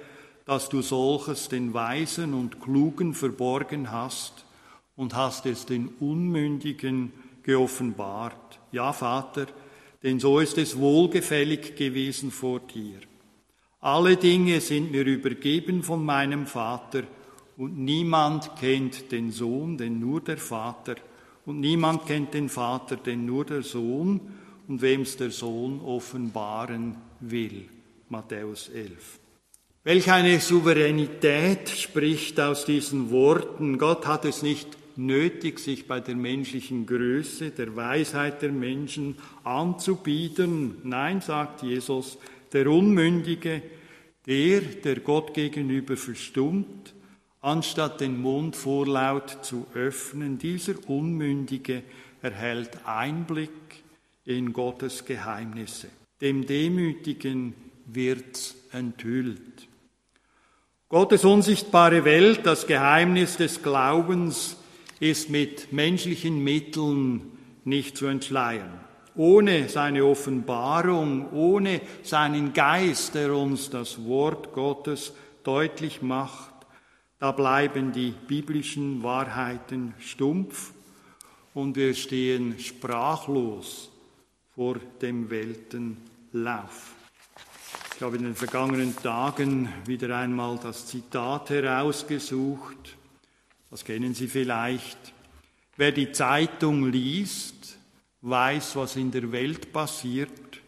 [0.43, 4.43] dass du solches den Weisen und Klugen verborgen hast
[4.95, 8.59] und hast es den Unmündigen geoffenbart.
[8.71, 9.45] Ja, Vater,
[10.01, 12.97] denn so ist es wohlgefällig gewesen vor dir.
[13.79, 17.03] Alle Dinge sind mir übergeben von meinem Vater
[17.55, 20.95] und niemand kennt den Sohn, denn nur der Vater.
[21.45, 24.21] Und niemand kennt den Vater, denn nur der Sohn
[24.69, 27.65] und wem's der Sohn offenbaren will.
[28.07, 29.19] Matthäus 11.
[29.83, 33.79] Welch eine Souveränität spricht aus diesen Worten.
[33.79, 40.75] Gott hat es nicht nötig, sich bei der menschlichen Größe, der Weisheit der Menschen anzubieten.
[40.83, 42.19] Nein, sagt Jesus,
[42.53, 43.63] der Unmündige,
[44.27, 46.93] der, der Gott gegenüber verstummt,
[47.41, 51.81] anstatt den Mund vorlaut zu öffnen, dieser Unmündige
[52.21, 53.79] erhält Einblick
[54.30, 55.88] in Gottes Geheimnisse.
[56.21, 57.56] Dem Demütigen
[57.88, 59.67] wird enthüllt.
[60.88, 64.58] Gottes unsichtbare Welt, das Geheimnis des Glaubens,
[65.00, 67.21] ist mit menschlichen Mitteln
[67.63, 68.80] nicht zu entschleiern.
[69.15, 75.13] Ohne seine Offenbarung, ohne seinen Geist, der uns das Wort Gottes
[75.44, 76.54] deutlich macht,
[77.17, 80.71] da bleiben die biblischen Wahrheiten stumpf
[81.56, 83.90] und wir stehen sprachlos
[84.60, 86.93] vor dem Weltenlauf.
[87.95, 92.97] Ich habe in den vergangenen Tagen wieder einmal das Zitat herausgesucht.
[93.71, 94.97] Das kennen Sie vielleicht.
[95.77, 97.77] Wer die Zeitung liest,
[98.19, 100.60] weiß, was in der Welt passiert.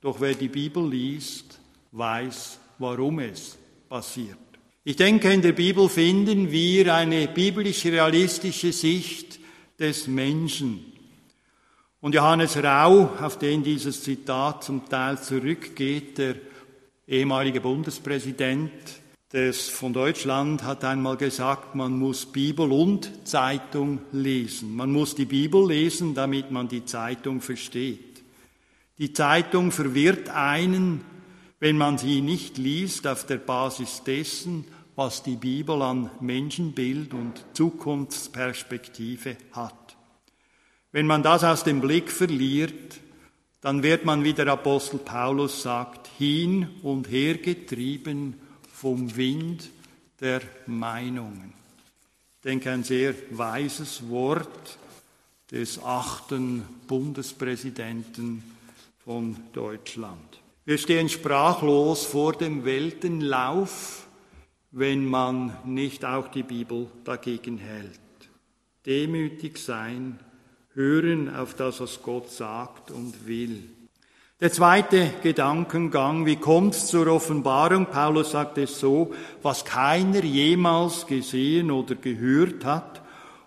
[0.00, 1.60] Doch wer die Bibel liest,
[1.92, 4.38] weiß, warum es passiert.
[4.82, 9.38] Ich denke, in der Bibel finden wir eine biblisch-realistische Sicht
[9.78, 10.95] des Menschen.
[12.00, 16.36] Und Johannes Rau, auf den dieses Zitat zum Teil zurückgeht, der
[17.06, 18.70] ehemalige Bundespräsident
[19.32, 24.76] des, von Deutschland, hat einmal gesagt, man muss Bibel und Zeitung lesen.
[24.76, 28.22] Man muss die Bibel lesen, damit man die Zeitung versteht.
[28.98, 31.02] Die Zeitung verwirrt einen,
[31.60, 34.66] wenn man sie nicht liest auf der Basis dessen,
[34.96, 39.85] was die Bibel an Menschenbild und Zukunftsperspektive hat.
[40.96, 43.00] Wenn man das aus dem Blick verliert,
[43.60, 48.40] dann wird man, wie der Apostel Paulus sagt, hin und her getrieben
[48.72, 49.68] vom Wind
[50.22, 51.52] der Meinungen.
[52.36, 54.78] Ich denke, ein sehr weises Wort
[55.50, 58.42] des achten Bundespräsidenten
[59.04, 60.40] von Deutschland.
[60.64, 64.06] Wir stehen sprachlos vor dem Weltenlauf,
[64.70, 68.00] wenn man nicht auch die Bibel dagegen hält.
[68.86, 70.20] Demütig sein,
[70.76, 73.64] hören auf das, was Gott sagt und will.
[74.40, 77.86] Der zweite Gedankengang, wie kommt es zur Offenbarung?
[77.86, 83.00] Paulus sagt es so, was keiner jemals gesehen oder gehört hat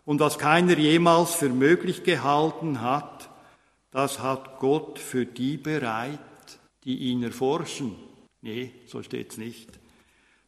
[0.06, 3.30] und was keiner jemals für möglich gehalten hat,
[3.92, 6.20] das hat Gott für die bereit,
[6.84, 7.96] die ihn erforschen.
[8.42, 9.70] Nee, so steht's nicht.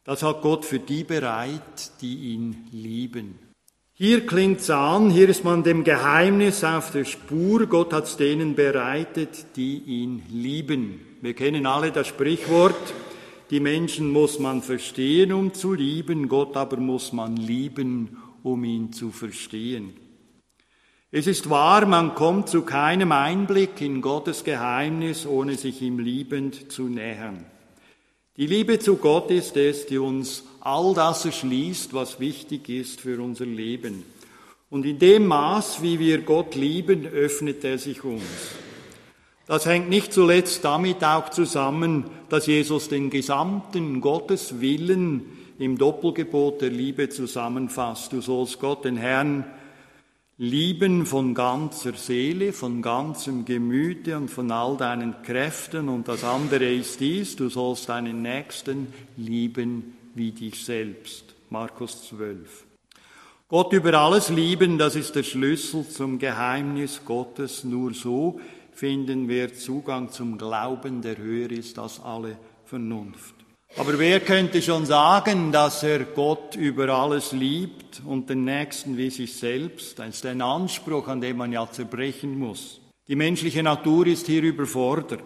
[0.02, 3.38] Das hat Gott für die bereit, die ihn lieben.
[4.02, 7.66] Hier klingt's an, hier ist man dem Geheimnis auf der Spur.
[7.66, 11.00] Gott hat's denen bereitet, die ihn lieben.
[11.20, 12.74] Wir kennen alle das Sprichwort,
[13.50, 18.92] die Menschen muss man verstehen, um zu lieben, Gott aber muss man lieben, um ihn
[18.92, 19.92] zu verstehen.
[21.12, 26.72] Es ist wahr, man kommt zu keinem Einblick in Gottes Geheimnis, ohne sich ihm liebend
[26.72, 27.46] zu nähern.
[28.38, 33.20] Die Liebe zu Gott ist es, die uns all das erschließt, was wichtig ist für
[33.20, 34.04] unser Leben.
[34.70, 38.22] Und in dem Maß, wie wir Gott lieben, öffnet er sich uns.
[39.46, 45.26] Das hängt nicht zuletzt damit auch zusammen, dass Jesus den gesamten Gotteswillen
[45.58, 48.14] im Doppelgebot der Liebe zusammenfasst.
[48.14, 49.44] Du sollst Gott, den Herrn,
[50.42, 55.88] lieben von ganzer Seele, von ganzem Gemüte und von all deinen Kräften.
[55.88, 61.26] Und das andere ist dies, du sollst deinen Nächsten lieben wie dich selbst.
[61.48, 62.64] Markus 12.
[63.46, 67.62] Gott über alles lieben, das ist der Schlüssel zum Geheimnis Gottes.
[67.62, 68.40] Nur so
[68.72, 73.41] finden wir Zugang zum Glauben, der höher ist als alle Vernunft.
[73.76, 79.08] Aber wer könnte schon sagen, dass er Gott über alles liebt und den Nächsten wie
[79.08, 79.98] sich selbst?
[79.98, 82.80] Das ist ein Anspruch, an dem man ja zerbrechen muss.
[83.08, 85.22] Die menschliche Natur ist hier überfordert.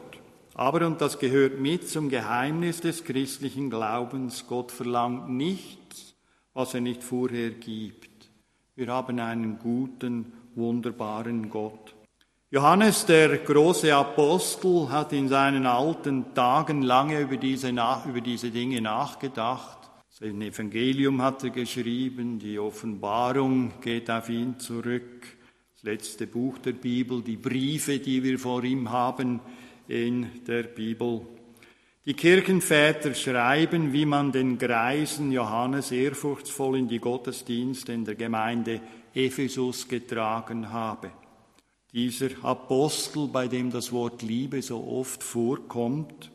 [0.54, 6.14] Aber, und das gehört mit zum Geheimnis des christlichen Glaubens, Gott verlangt nichts,
[6.54, 8.30] was er nicht vorher gibt.
[8.76, 11.95] Wir haben einen guten, wunderbaren Gott.
[12.56, 18.80] Johannes, der große Apostel, hat in seinen alten Tagen lange über diese, über diese Dinge
[18.80, 19.76] nachgedacht.
[20.08, 25.26] Sein Evangelium hat er geschrieben, die Offenbarung geht auf ihn zurück,
[25.74, 29.40] das letzte Buch der Bibel, die Briefe, die wir vor ihm haben
[29.86, 31.26] in der Bibel.
[32.06, 38.80] Die Kirchenväter schreiben, wie man den Greisen Johannes ehrfurchtsvoll in die Gottesdienste in der Gemeinde
[39.12, 41.10] Ephesus getragen habe.
[41.96, 46.30] Dieser Apostel, bei dem das Wort Liebe so oft vorkommt.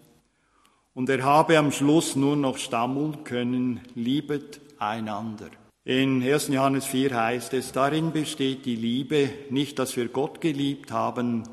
[0.95, 5.51] Und er habe am Schluss nur noch stammeln können, liebet einander.
[5.86, 6.47] In 1.
[6.47, 11.43] Johannes 4 heißt es, darin besteht die Liebe, nicht, dass wir Gott geliebt haben,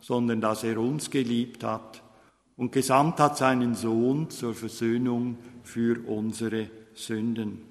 [0.00, 2.02] sondern dass er uns geliebt hat
[2.56, 7.67] und gesandt hat seinen Sohn zur Versöhnung für unsere Sünden.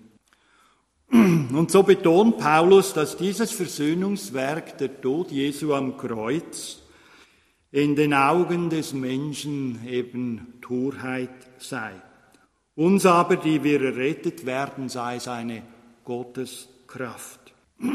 [1.09, 6.83] Und so betont Paulus, dass dieses Versöhnungswerk, der Tod Jesu am Kreuz,
[7.71, 11.29] in den Augen des Menschen eben Torheit
[11.59, 11.93] sei.
[12.75, 15.63] Uns aber, die wir errettet werden, sei seine
[16.03, 17.39] Gotteskraft.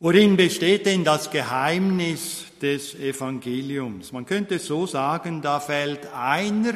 [0.00, 4.12] Worin besteht denn das Geheimnis des Evangeliums?
[4.12, 6.74] Man könnte so sagen, da fällt einer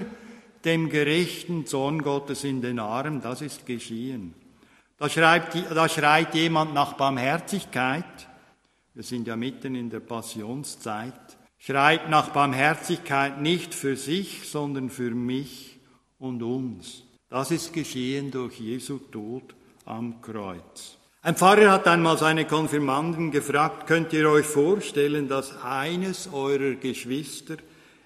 [0.65, 4.35] dem gerechten Zorn Gottes in den Arm, das ist geschehen.
[4.99, 8.05] Da, schreibt, da schreit jemand nach Barmherzigkeit,
[8.95, 11.15] wir sind ja mitten in der Passionszeit,
[11.59, 15.79] schreit nach Barmherzigkeit nicht für sich, sondern für mich
[16.19, 17.03] und uns.
[17.29, 19.55] Das ist geschehen durch Jesu Tod
[19.87, 20.99] am Kreuz.
[21.23, 27.57] Ein Pfarrer hat einmal seine Konfirmanden gefragt, könnt ihr euch vorstellen, dass eines eurer Geschwister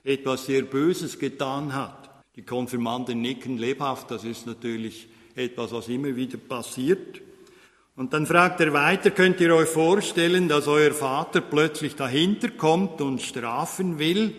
[0.05, 2.11] etwas sehr Böses getan hat?
[2.37, 7.21] Die Konfirmanden nicken lebhaft, das ist natürlich etwas, was immer wieder passiert.
[7.95, 13.01] Und dann fragt er weiter, könnt ihr euch vorstellen, dass euer Vater plötzlich dahinter kommt
[13.01, 14.35] und strafen will?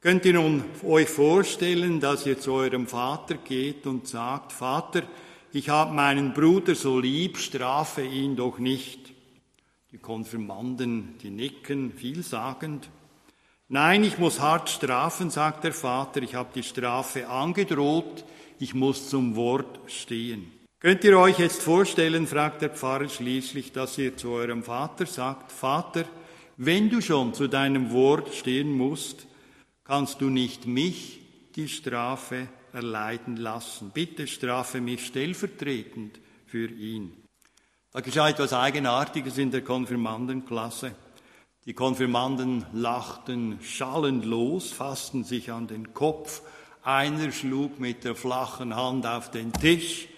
[0.00, 5.02] Könnt ihr nun euch vorstellen, dass ihr zu eurem Vater geht und sagt, Vater,
[5.52, 9.12] ich habe meinen Bruder so lieb, strafe ihn doch nicht.
[9.92, 12.90] Die Konfirmanden, die nicken vielsagend.
[13.68, 18.24] Nein, ich muss hart strafen, sagt der Vater, ich habe die Strafe angedroht,
[18.58, 20.50] ich muss zum Wort stehen.
[20.80, 25.50] Könnt ihr euch jetzt vorstellen, fragt der Pfarrer schließlich, dass ihr zu eurem Vater sagt,
[25.50, 26.04] Vater,
[26.56, 29.26] wenn du schon zu deinem Wort stehen musst,
[29.82, 31.20] kannst du nicht mich
[31.56, 33.92] die Strafe erleiden lassen.
[33.94, 37.12] Bitte strafe mich stellvertretend für ihn.
[37.92, 40.94] Da geschah etwas Eigenartiges in der Konfirmandenklasse.
[41.66, 46.42] Die Konfirmanden lachten schallend los, fassten sich an den Kopf,
[46.84, 50.08] einer schlug mit der flachen Hand auf den Tisch,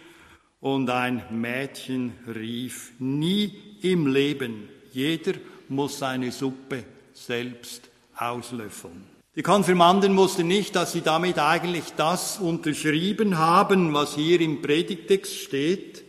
[0.61, 3.53] und ein Mädchen rief, nie
[3.83, 5.35] im Leben, jeder
[5.69, 7.83] muss seine Suppe selbst
[8.17, 9.05] auslöffeln.
[9.37, 15.35] Die Konfirmanden wussten nicht, dass sie damit eigentlich das unterschrieben haben, was hier im Predigtext
[15.35, 16.03] steht,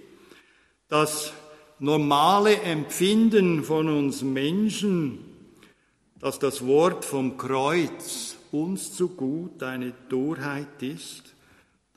[0.87, 1.33] das
[1.79, 5.25] normale Empfinden von uns Menschen,
[6.19, 11.35] dass das Wort vom Kreuz uns zu gut eine Torheit ist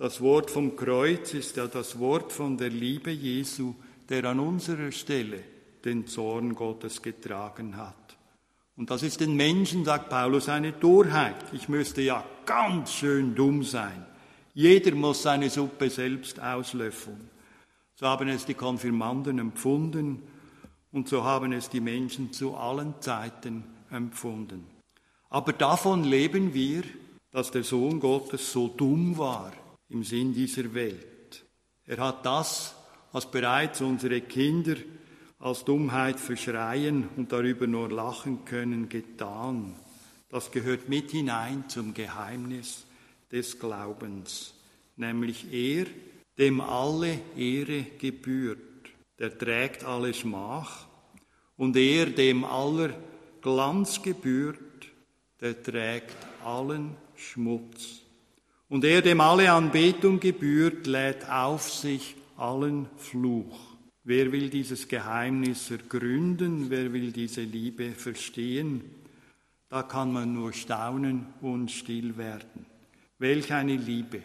[0.00, 3.74] das Wort vom Kreuz ist ja das Wort von der Liebe Jesu,
[4.08, 5.44] der an unserer Stelle
[5.84, 8.16] den Zorn Gottes getragen hat.
[8.78, 11.36] Und das ist den Menschen, sagt Paulus, eine Torheit.
[11.52, 14.06] Ich müsste ja ganz schön dumm sein.
[14.54, 17.28] Jeder muss seine Suppe selbst auslöffeln.
[17.94, 20.22] So haben es die Konfirmanden empfunden
[20.92, 24.79] und so haben es die Menschen zu allen Zeiten empfunden.
[25.30, 26.82] Aber davon leben wir,
[27.30, 29.52] dass der Sohn Gottes so dumm war,
[29.88, 31.44] im Sinn dieser Welt.
[31.86, 32.74] Er hat das,
[33.12, 34.74] was bereits unsere Kinder
[35.38, 39.76] als Dummheit verschreien und darüber nur lachen können, getan.
[40.28, 42.84] Das gehört mit hinein zum Geheimnis
[43.30, 44.54] des Glaubens,
[44.96, 45.86] nämlich er,
[46.38, 48.58] dem alle Ehre gebührt,
[49.18, 50.86] der trägt alle Schmach,
[51.56, 52.90] und er, dem aller
[53.42, 54.58] Glanz gebührt,
[55.40, 58.00] der trägt allen Schmutz.
[58.68, 63.58] Und er, dem alle Anbetung gebührt, lädt auf sich allen Fluch.
[64.04, 66.70] Wer will dieses Geheimnis ergründen?
[66.70, 68.82] Wer will diese Liebe verstehen?
[69.68, 72.66] Da kann man nur staunen und still werden.
[73.18, 74.22] Welch eine Liebe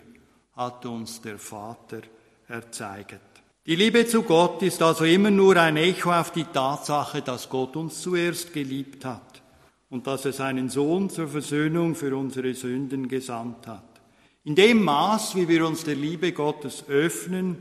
[0.55, 2.01] hat uns der Vater
[2.47, 3.21] erzeiget.
[3.65, 7.75] Die Liebe zu Gott ist also immer nur ein Echo auf die Tatsache, dass Gott
[7.75, 9.34] uns zuerst geliebt hat
[9.95, 14.01] und dass er seinen Sohn zur Versöhnung für unsere Sünden gesandt hat.
[14.43, 17.59] In dem Maß, wie wir uns der Liebe Gottes öffnen,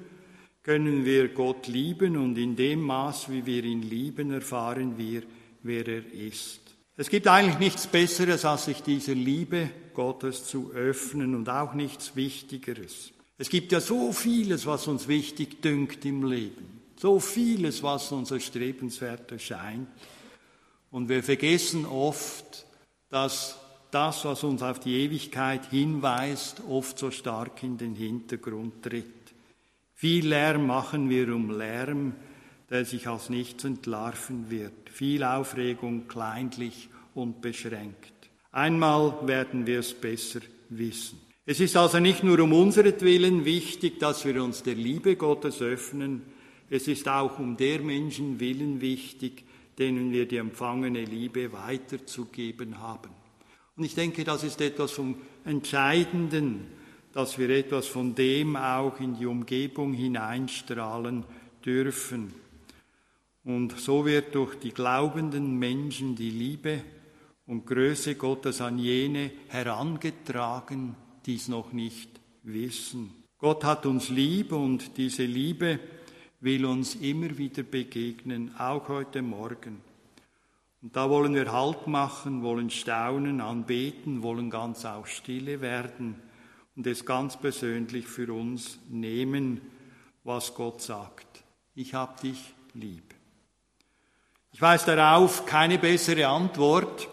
[0.64, 5.22] können wir Gott lieben und in dem Maß, wie wir ihn lieben, erfahren wir,
[5.62, 6.74] wer er ist.
[6.96, 12.16] Es gibt eigentlich nichts Besseres, als sich dieser Liebe Gottes zu öffnen und auch nichts
[12.16, 13.12] Wichtigeres.
[13.38, 18.32] Es gibt ja so vieles, was uns wichtig dünkt im Leben, so vieles, was uns
[18.32, 19.86] erstrebenswert erscheint.
[20.94, 22.66] Und wir vergessen oft,
[23.10, 23.58] dass
[23.90, 29.34] das, was uns auf die Ewigkeit hinweist, oft so stark in den Hintergrund tritt.
[29.94, 32.12] Viel Lärm machen wir um Lärm,
[32.70, 34.88] der sich als nichts entlarven wird.
[34.88, 38.12] Viel Aufregung kleinlich und beschränkt.
[38.52, 41.18] Einmal werden wir es besser wissen.
[41.44, 46.22] Es ist also nicht nur um unseretwillen wichtig, dass wir uns der Liebe Gottes öffnen,
[46.70, 49.44] es ist auch um der Menschen willen wichtig,
[49.78, 53.10] denen wir die empfangene Liebe weiterzugeben haben.
[53.76, 56.66] Und ich denke, das ist etwas vom Entscheidenden,
[57.12, 61.24] dass wir etwas von dem auch in die Umgebung hineinstrahlen
[61.64, 62.34] dürfen.
[63.44, 66.82] Und so wird durch die glaubenden Menschen die Liebe
[67.46, 70.96] und Größe Gottes an jene herangetragen,
[71.26, 72.08] die es noch nicht
[72.42, 73.10] wissen.
[73.38, 75.78] Gott hat uns lieb und diese Liebe
[76.44, 79.80] will uns immer wieder begegnen, auch heute Morgen.
[80.82, 86.16] Und da wollen wir Halt machen, wollen staunen, anbeten, wollen ganz auch stille werden
[86.76, 89.62] und es ganz persönlich für uns nehmen,
[90.22, 91.26] was Gott sagt.
[91.74, 93.14] Ich hab dich lieb.
[94.52, 97.08] Ich weiß darauf keine bessere Antwort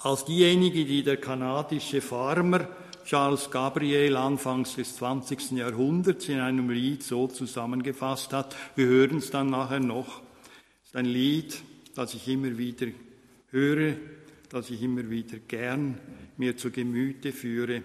[0.00, 2.68] als diejenige, die der kanadische Farmer
[3.08, 5.52] Charles Gabriel anfangs des 20.
[5.52, 8.54] Jahrhunderts in einem Lied so zusammengefasst hat.
[8.76, 10.20] Wir hören es dann nachher noch.
[10.82, 11.58] Es ist ein Lied,
[11.94, 12.88] das ich immer wieder
[13.50, 13.94] höre,
[14.50, 15.98] das ich immer wieder gern
[16.36, 17.82] mir zu Gemüte führe.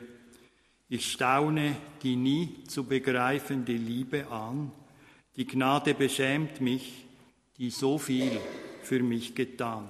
[0.90, 4.74] Ich staune die nie zu begreifende Liebe an.
[5.38, 7.06] Die Gnade beschämt mich,
[7.58, 8.42] die so viel
[8.82, 9.90] für mich getan.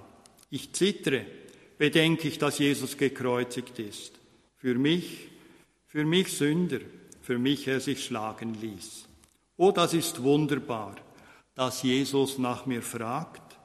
[0.51, 1.25] Ich zittere,
[1.79, 4.19] bedenke ich, dass Jesus gekreuzigt ist
[4.63, 5.27] für mich,
[5.87, 6.79] für mich Sünder,
[7.21, 9.09] für mich er sich schlagen ließ.
[9.57, 10.95] Oh, das ist wunderbar,
[11.53, 13.57] dass Jesus nach mir fragt,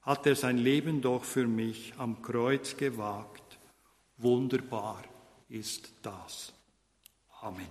[0.00, 3.58] hat er sein Leben doch für mich am Kreuz gewagt.
[4.16, 5.04] Wunderbar
[5.50, 6.54] ist das.
[7.42, 7.66] Amen.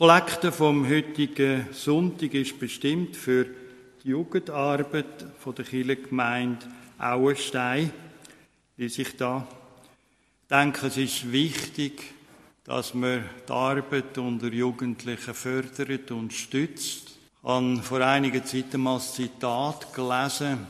[0.00, 3.44] Kollekte vom heutigen Sonntag ist bestimmt für
[4.02, 6.66] die Jugendarbeit von der Kirchengemeinde
[6.98, 7.92] Auenstein,
[8.78, 9.46] die sich da
[10.48, 12.14] denke, es ist wichtig,
[12.64, 17.18] dass man die Arbeit unter Jugendlichen fördert und stützt.
[17.42, 20.66] Ich habe vor einiger Zeit einmal das Zitat gelesen,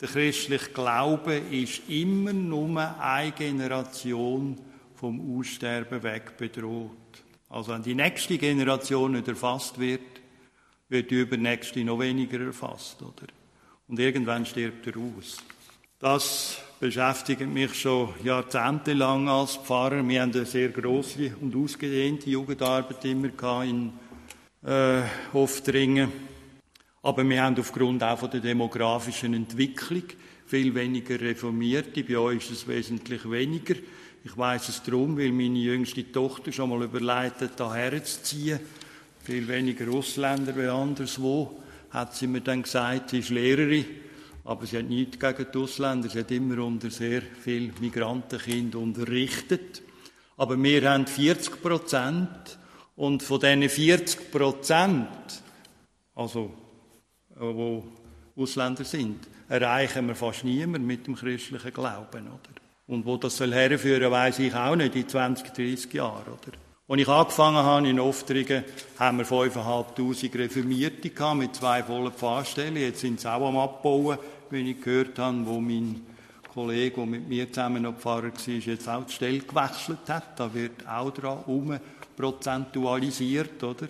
[0.00, 4.56] der christliche Glaube ist immer nur eine Generation
[4.94, 7.01] vom Aussterben weg bedroht.
[7.52, 10.00] Also wenn die nächste Generation nicht erfasst wird,
[10.88, 13.26] wird die übernächste noch weniger erfasst, oder?
[13.88, 15.36] Und irgendwann stirbt er aus.
[15.98, 20.02] Das beschäftigt mich schon jahrzehntelang als Pfarrer.
[20.08, 23.92] Wir haben eine sehr große und ausgedehnte Jugendarbeit immer in
[24.64, 25.02] äh,
[25.34, 26.10] Hoftringen.
[27.02, 30.04] Aber wir haben aufgrund auch von der demografischen Entwicklung
[30.46, 32.02] viel weniger Reformierte.
[32.02, 33.74] Bei euch ist es wesentlich weniger.
[34.24, 38.60] Ich weiß es darum, weil meine jüngste Tochter schon mal überlegt hat, hierher zu ziehen.
[39.24, 41.60] Viel weniger Ausländer wie anderswo.
[41.90, 43.84] Hat sie mir dann gesagt, sie ist Lehrerin.
[44.44, 46.08] Aber sie hat nichts gegen die Ausländer.
[46.08, 49.82] Sie hat immer unter sehr viel Migrantenkind unterrichtet.
[50.36, 52.58] Aber wir haben 40 Prozent
[52.96, 55.42] und von diesen 40 Prozent,
[56.14, 56.52] also
[57.36, 57.84] wo
[58.36, 62.61] Ausländer sind, erreichen wir fast niemand mit dem christlichen Glauben, oder?
[62.92, 66.58] Und wo das soll herführen, weiß ich auch nicht, in 20, 30 Jahren, oder?
[66.86, 68.64] Als ich angefangen habe in Oftringen,
[68.98, 72.76] haben wir 5'500 Reformierte gehabt, mit zwei vollen Pfarrstellen.
[72.76, 74.18] Jetzt sind sie auch am Abbauen,
[74.50, 76.02] wie ich gehört habe, wo mein
[76.52, 80.38] Kollege, der mit mir zusammen noch Pfarrer war, jetzt auch die Stelle gewechselt hat.
[80.38, 81.78] Da wird auch dran um
[82.14, 83.88] prozentualisiert, oder?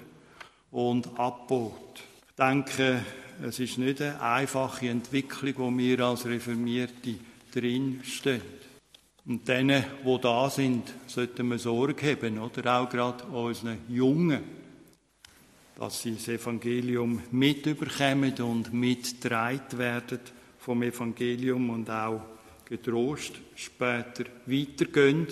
[0.71, 2.05] Und abgebaut.
[2.29, 3.01] Ich denke,
[3.43, 7.17] es ist nicht eine einfache Entwicklung, wo wir als Reformierte
[7.53, 8.63] drinstehen.
[9.25, 12.81] Und denen, die da sind, sollten wir Sorge haben, oder?
[12.81, 14.43] Auch gerade unseren Jungen,
[15.79, 20.21] dass sie das Evangelium mitüberkommen und mitgetragen werden
[20.59, 22.21] vom Evangelium und auch
[22.65, 25.29] getrost später weitergehen.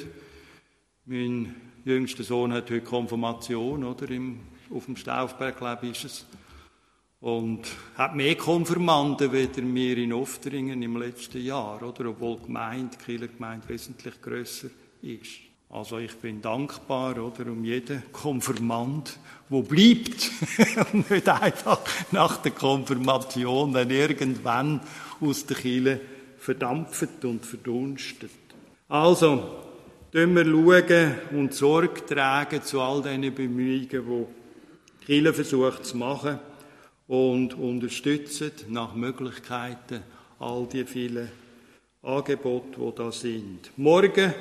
[1.07, 4.09] Mein jüngster Sohn hat heute Konfirmation, oder?
[4.11, 4.41] Im,
[4.73, 6.27] auf dem Staufberg, glaube ich, ist es.
[7.21, 7.67] Und
[7.97, 12.09] hat mehr Konfirmanden weder wir in Oftringen im letzten Jahr, oder?
[12.09, 14.69] Obwohl die Gemeinde, die Kirchengemeinde wesentlich grösser
[15.03, 15.51] ist.
[15.69, 17.51] Also ich bin dankbar, oder?
[17.51, 19.19] Um jeden Konfirmand,
[19.51, 20.31] wo bleibt.
[20.93, 24.81] und nicht einfach nach der Konfirmation dann irgendwann
[25.21, 26.01] aus der Kirche
[26.39, 28.31] verdampft und verdunstet.
[28.89, 29.59] Also,
[30.11, 33.99] tun wir schauen und Sorge tragen zu all diesen Bemühungen, die
[35.03, 36.39] die Kirche versucht zu machen
[37.11, 40.05] und unterstützen nach Möglichkeiten
[40.39, 41.29] all die vielen
[42.03, 43.73] Angebote, die da sind.
[43.77, 44.33] Morgen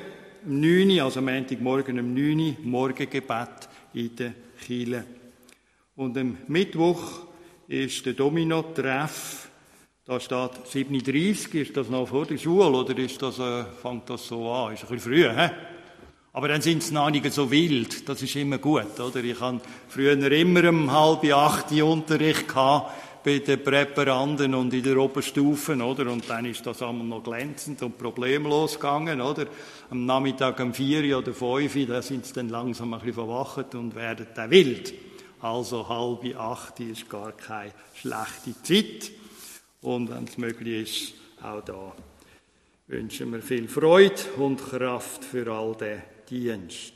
[0.46, 5.04] um 9 Uhr, also Montagmorgen um 9 Uhr, Morgengebet in der Kirche.
[5.96, 7.26] Und am Mittwoch
[7.66, 9.48] ist der Domino-Treff.
[10.04, 14.28] Da steht 37, ist das noch vor der Schule oder ist das, äh, fängt das
[14.28, 14.74] so an?
[14.74, 15.50] Ist ein bisschen früh, hä?
[16.32, 18.08] Aber dann sind sie noch nicht so wild.
[18.08, 19.24] Das ist immer gut, oder?
[19.24, 22.92] Ich hatte früher immer um halb acht Unterricht gehabt
[23.24, 26.10] bei den Präparanden und in der Oberstufe, oder?
[26.10, 29.46] Und dann ist das einmal noch glänzend und problemlos gegangen, oder?
[29.90, 33.96] Am Nachmittag um vier oder fünf, da sind sie dann langsam ein bisschen verwacht und
[33.96, 34.94] werden dann wild.
[35.40, 39.10] Also halb acht ist gar keine schlechte Zeit.
[39.82, 41.92] Und wenn es möglich ist, auch da
[42.86, 46.94] wünschen wir viel Freude und Kraft für all den Dienst.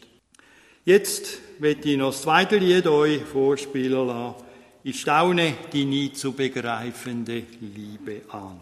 [0.84, 4.44] Jetzt möchte ich noch das zweite Lied euch vorspielen lassen.
[4.84, 8.60] Ich staune die nie zu begreifende Liebe an.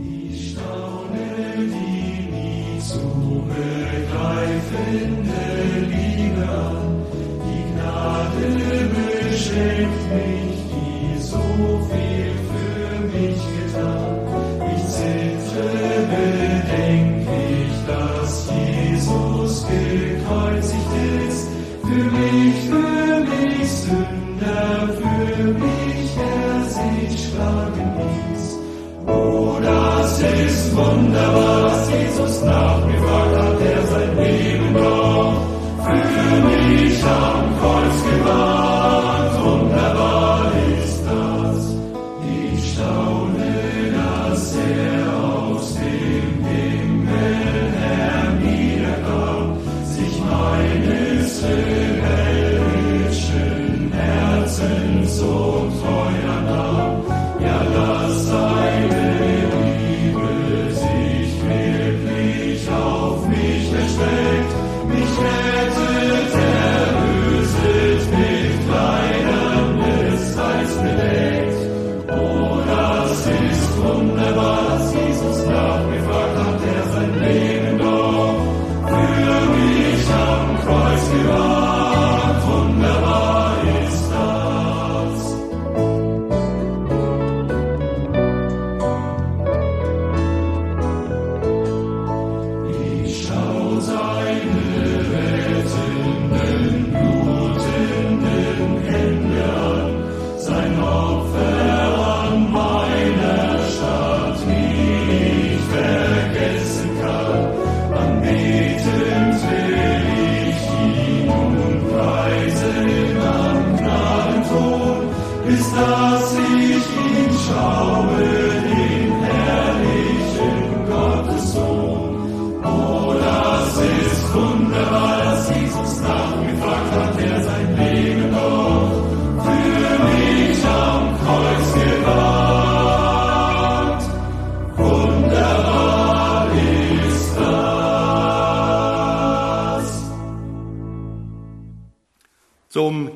[0.00, 4.80] Ich staune die nie zu begreifende
[5.86, 7.06] Liebe an.
[7.44, 8.48] Die Gnade
[9.30, 10.49] beschenkt mich,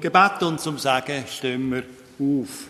[0.05, 1.85] Gebet und zum Sagen stehen wir
[2.21, 2.69] auf.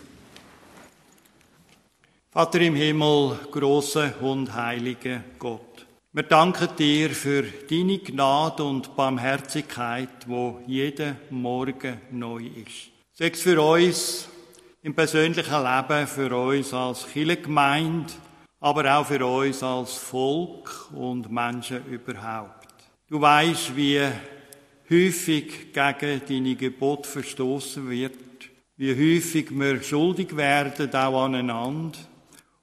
[2.31, 10.25] Vater im Himmel, großer und heiliger Gott, wir danken dir für deine Gnade und Barmherzigkeit,
[10.25, 12.91] wo jeden Morgen neu ist.
[13.11, 14.29] Sechs für uns
[14.81, 18.13] im persönlichen Leben, für uns als Kirchengemeinde,
[18.61, 22.69] aber auch für uns als Volk und Menschen überhaupt.
[23.09, 24.09] Du weißt, wie
[24.89, 28.17] häufig gegen deine Gebot verstoßen wird,
[28.77, 31.97] wie häufig wir schuldig werden, auch aneinander,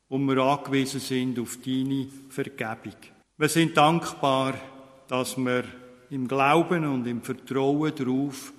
[0.08, 2.96] und wir angewiesen sind auf deine Vergebung.
[3.38, 4.54] Wir sind dankbar,
[5.08, 5.64] dass wir
[6.10, 8.52] im Glauben und im Vertrauen darauf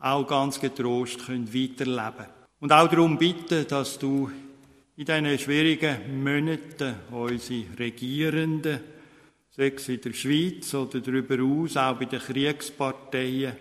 [0.00, 2.26] auch ganz getrost können weiterleben.
[2.58, 4.30] Und auch darum bitten, dass du
[4.96, 8.80] in diesen schwierigen Monaten unsere Regierenden
[9.56, 13.56] sechs in der Schweiz oder darüber aus, auch bei den Kriegsparteien,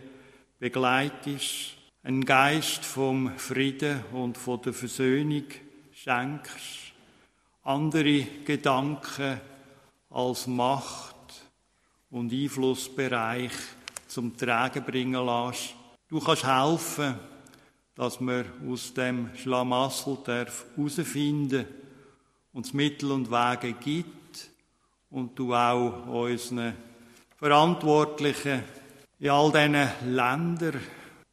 [0.60, 5.46] begleitest, einen Geist vom Frieden und von der Versöhnung
[5.94, 6.94] schenkst,
[7.64, 9.40] andere Gedanken
[10.10, 11.16] als Macht
[12.10, 13.54] und Einflussbereich
[14.08, 15.76] zum Tragen bringen lässt.
[16.10, 17.16] Du kannst helfen,
[17.96, 21.66] dass wir aus dem Schlamassel herausfinden
[22.52, 24.15] und es Mittel und Wege gibt,
[25.16, 26.74] und du auch unseren
[27.38, 28.64] Verantwortlichen
[29.18, 30.82] in all diesen Ländern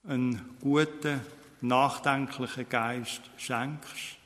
[0.06, 1.20] einen guten,
[1.62, 4.18] nachdenklichen Geist schenkst,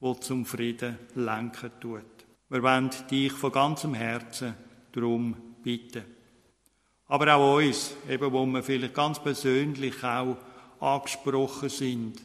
[0.00, 2.04] der zum Frieden lenken tut.
[2.48, 4.54] Wir wollen dich von ganzem Herzen
[4.92, 6.04] darum bitten.
[7.08, 10.38] Aber auch uns, eben wo wir vielleicht ganz persönlich auch
[10.80, 12.22] angesprochen sind,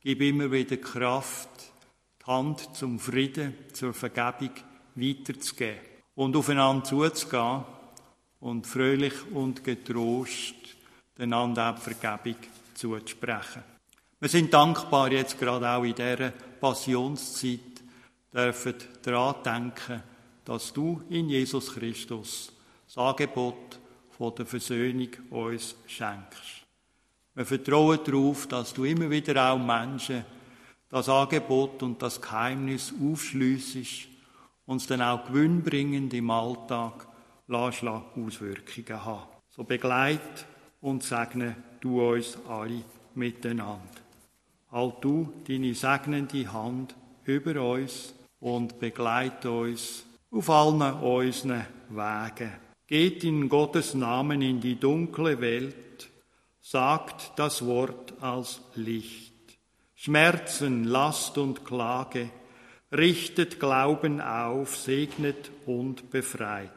[0.00, 1.50] gib immer wieder Kraft,
[2.22, 4.50] die Hand zum Frieden, zur Vergebung
[4.94, 7.64] weiterzugeben und aufeinander zuzugehen
[8.40, 10.54] und fröhlich und getrost
[11.18, 12.40] einander auch Vergebung
[12.74, 13.62] zuzusprechen.
[14.20, 17.60] Wir sind dankbar jetzt gerade auch in dieser Passionszeit
[18.32, 20.02] dürfen daran denken,
[20.44, 22.52] dass du in Jesus Christus
[22.86, 23.78] das Angebot
[24.16, 26.64] von der Versöhnung uns schenkst.
[27.34, 30.24] Wir vertrauen darauf, dass du immer wieder auch Menschen
[30.88, 34.13] das Angebot und das Geheimnis aufschliessest
[34.66, 37.06] uns dann auch gewinnbringend im Alltag
[37.48, 39.28] Auswirkungen haben.
[39.50, 40.46] So begleit
[40.80, 42.82] und segne du uns alle
[43.14, 43.80] miteinander.
[44.72, 46.94] Halt du deine segnende Hand
[47.24, 52.52] über uns und begleit uns auf allen unseren Wegen.
[52.86, 56.10] Geht in Gottes Namen in die dunkle Welt,
[56.60, 59.32] sagt das Wort als Licht.
[59.94, 62.30] Schmerzen, Last und Klage,
[62.96, 66.70] richtet Glauben auf, segnet und befreit.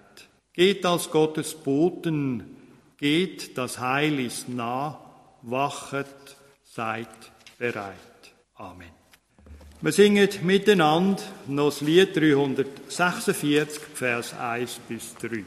[0.53, 2.57] Geht als Gottes Boten,
[2.97, 4.99] geht, das Heil ist nah,
[5.43, 6.07] wachet,
[6.63, 7.09] seid
[7.57, 7.93] bereit.
[8.55, 8.97] Amen.
[9.79, 15.45] Wir singen miteinander noch das Lied 346, Vers 1 bis 3.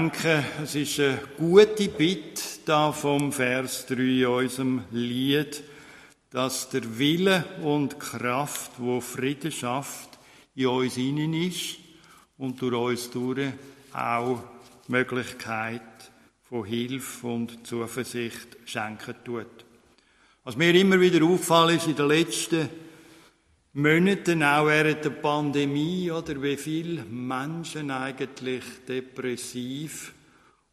[0.00, 5.62] denke, es ist eine gute Bitte da vom Vers 3 in unserem Lied,
[6.30, 10.08] dass der Wille und Kraft, wo Frieden schafft,
[10.54, 11.76] in uns innen ist
[12.38, 13.52] und durch uns durch
[13.92, 14.42] auch
[14.88, 15.82] Möglichkeit
[16.48, 19.66] von Hilfe und Zuversicht schenken tut.
[20.44, 22.70] Was mir immer wieder auffällt, ist in den letzten
[23.72, 30.12] Monaten, auch während der Pandemie, oder wie viele Menschen eigentlich depressiv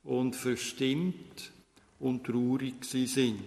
[0.04, 1.52] und verstimmt
[2.00, 3.44] und traurig sind.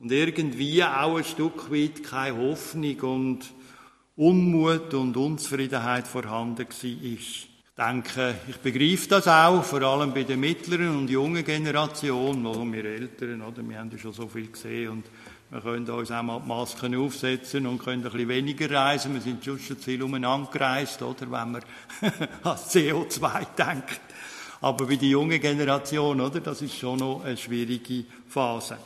[0.00, 3.52] Und irgendwie auch ein Stück weit keine Hoffnung und
[4.16, 6.84] Unmut und Unzufriedenheit vorhanden war.
[6.84, 7.48] Ich
[7.78, 12.84] denke, ich begreife das auch, vor allem bei der mittleren und jungen Generation, oder wir
[12.84, 13.62] Älteren, oder?
[13.68, 15.04] Wir haben ja schon so viel gesehen und
[15.50, 19.14] wir können uns auch mal die Masken aufsetzen und können ein bisschen weniger reisen.
[19.14, 21.20] Wir sind schon zu viel umeinander gereist, oder?
[21.22, 21.56] Wenn man
[22.42, 24.00] an CO2 denkt.
[24.60, 26.40] Aber bei der jungen Generation, oder?
[26.40, 28.78] Das ist schon noch eine schwierige Phase.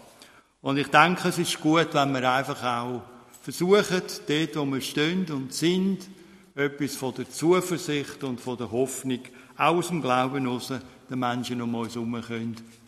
[0.61, 3.03] Und ich denke, es ist gut, wenn wir einfach auch
[3.41, 6.09] versuchen, dort, wo wir stehen und sind,
[6.55, 9.21] etwas von der Zuversicht und von der Hoffnung
[9.57, 10.73] aus dem Glauben heraus
[11.09, 12.15] den Menschen um uns herum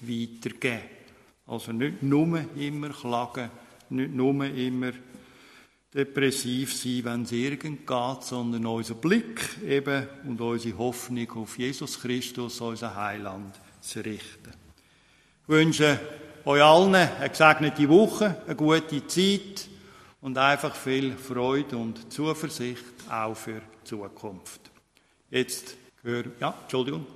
[0.03, 1.00] weitergeben
[1.51, 3.51] Also nicht nur immer klagen,
[3.89, 4.93] nicht nur immer
[5.93, 12.01] depressiv sein, wenn es irgend geht, sondern unser Blick eben und unsere Hoffnung auf Jesus
[12.01, 14.53] Christus, unser Heiland, zu richten.
[15.43, 15.99] Ich wünsche
[16.45, 19.69] euch allen eine gesegnete Woche, eine gute Zeit
[20.21, 24.71] und einfach viel Freude und Zuversicht auch für die Zukunft.
[25.29, 27.07] Jetzt höre, ja, Entschuldigung.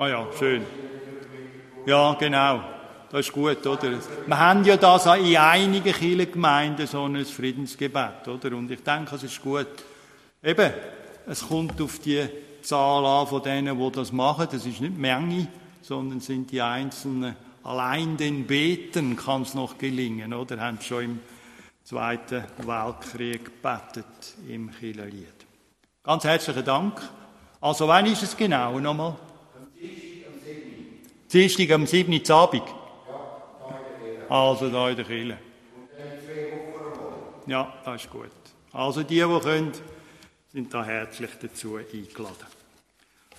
[0.00, 0.64] Ah ja, schön.
[1.84, 2.62] Ja, genau.
[3.10, 3.98] Das ist gut, oder?
[4.26, 8.56] Wir haben ja das in einigen Kirchengemeinden so ein Friedensgebet, oder?
[8.56, 9.68] Und ich denke, es ist gut.
[10.42, 10.72] Eben,
[11.26, 12.26] es kommt auf die
[12.62, 14.48] Zahl an von denen, die das machen.
[14.50, 15.48] Das ist nicht Menge,
[15.82, 17.36] sondern sind die Einzelnen.
[17.62, 20.58] Allein den Beten kann es noch gelingen, oder?
[20.60, 21.20] Haben schon im
[21.84, 24.06] Zweiten Weltkrieg gebetet
[24.48, 25.26] im Kirchenlied.
[26.02, 27.02] Ganz herzlichen Dank.
[27.60, 28.80] Also, wann ist es genau?
[28.80, 29.16] Nochmal?
[31.32, 32.12] Dienstag am 7.
[32.12, 32.62] Uhr Abend?
[34.28, 35.38] Also da in der Kirche.
[37.46, 38.30] Ja, das ist gut.
[38.72, 39.72] Also die, die können,
[40.52, 42.46] sind da herzlich dazu eingeladen.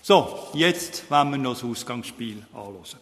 [0.02, 3.00] So, jetzt wollen wir noch das Ausgangsspiel anschauen.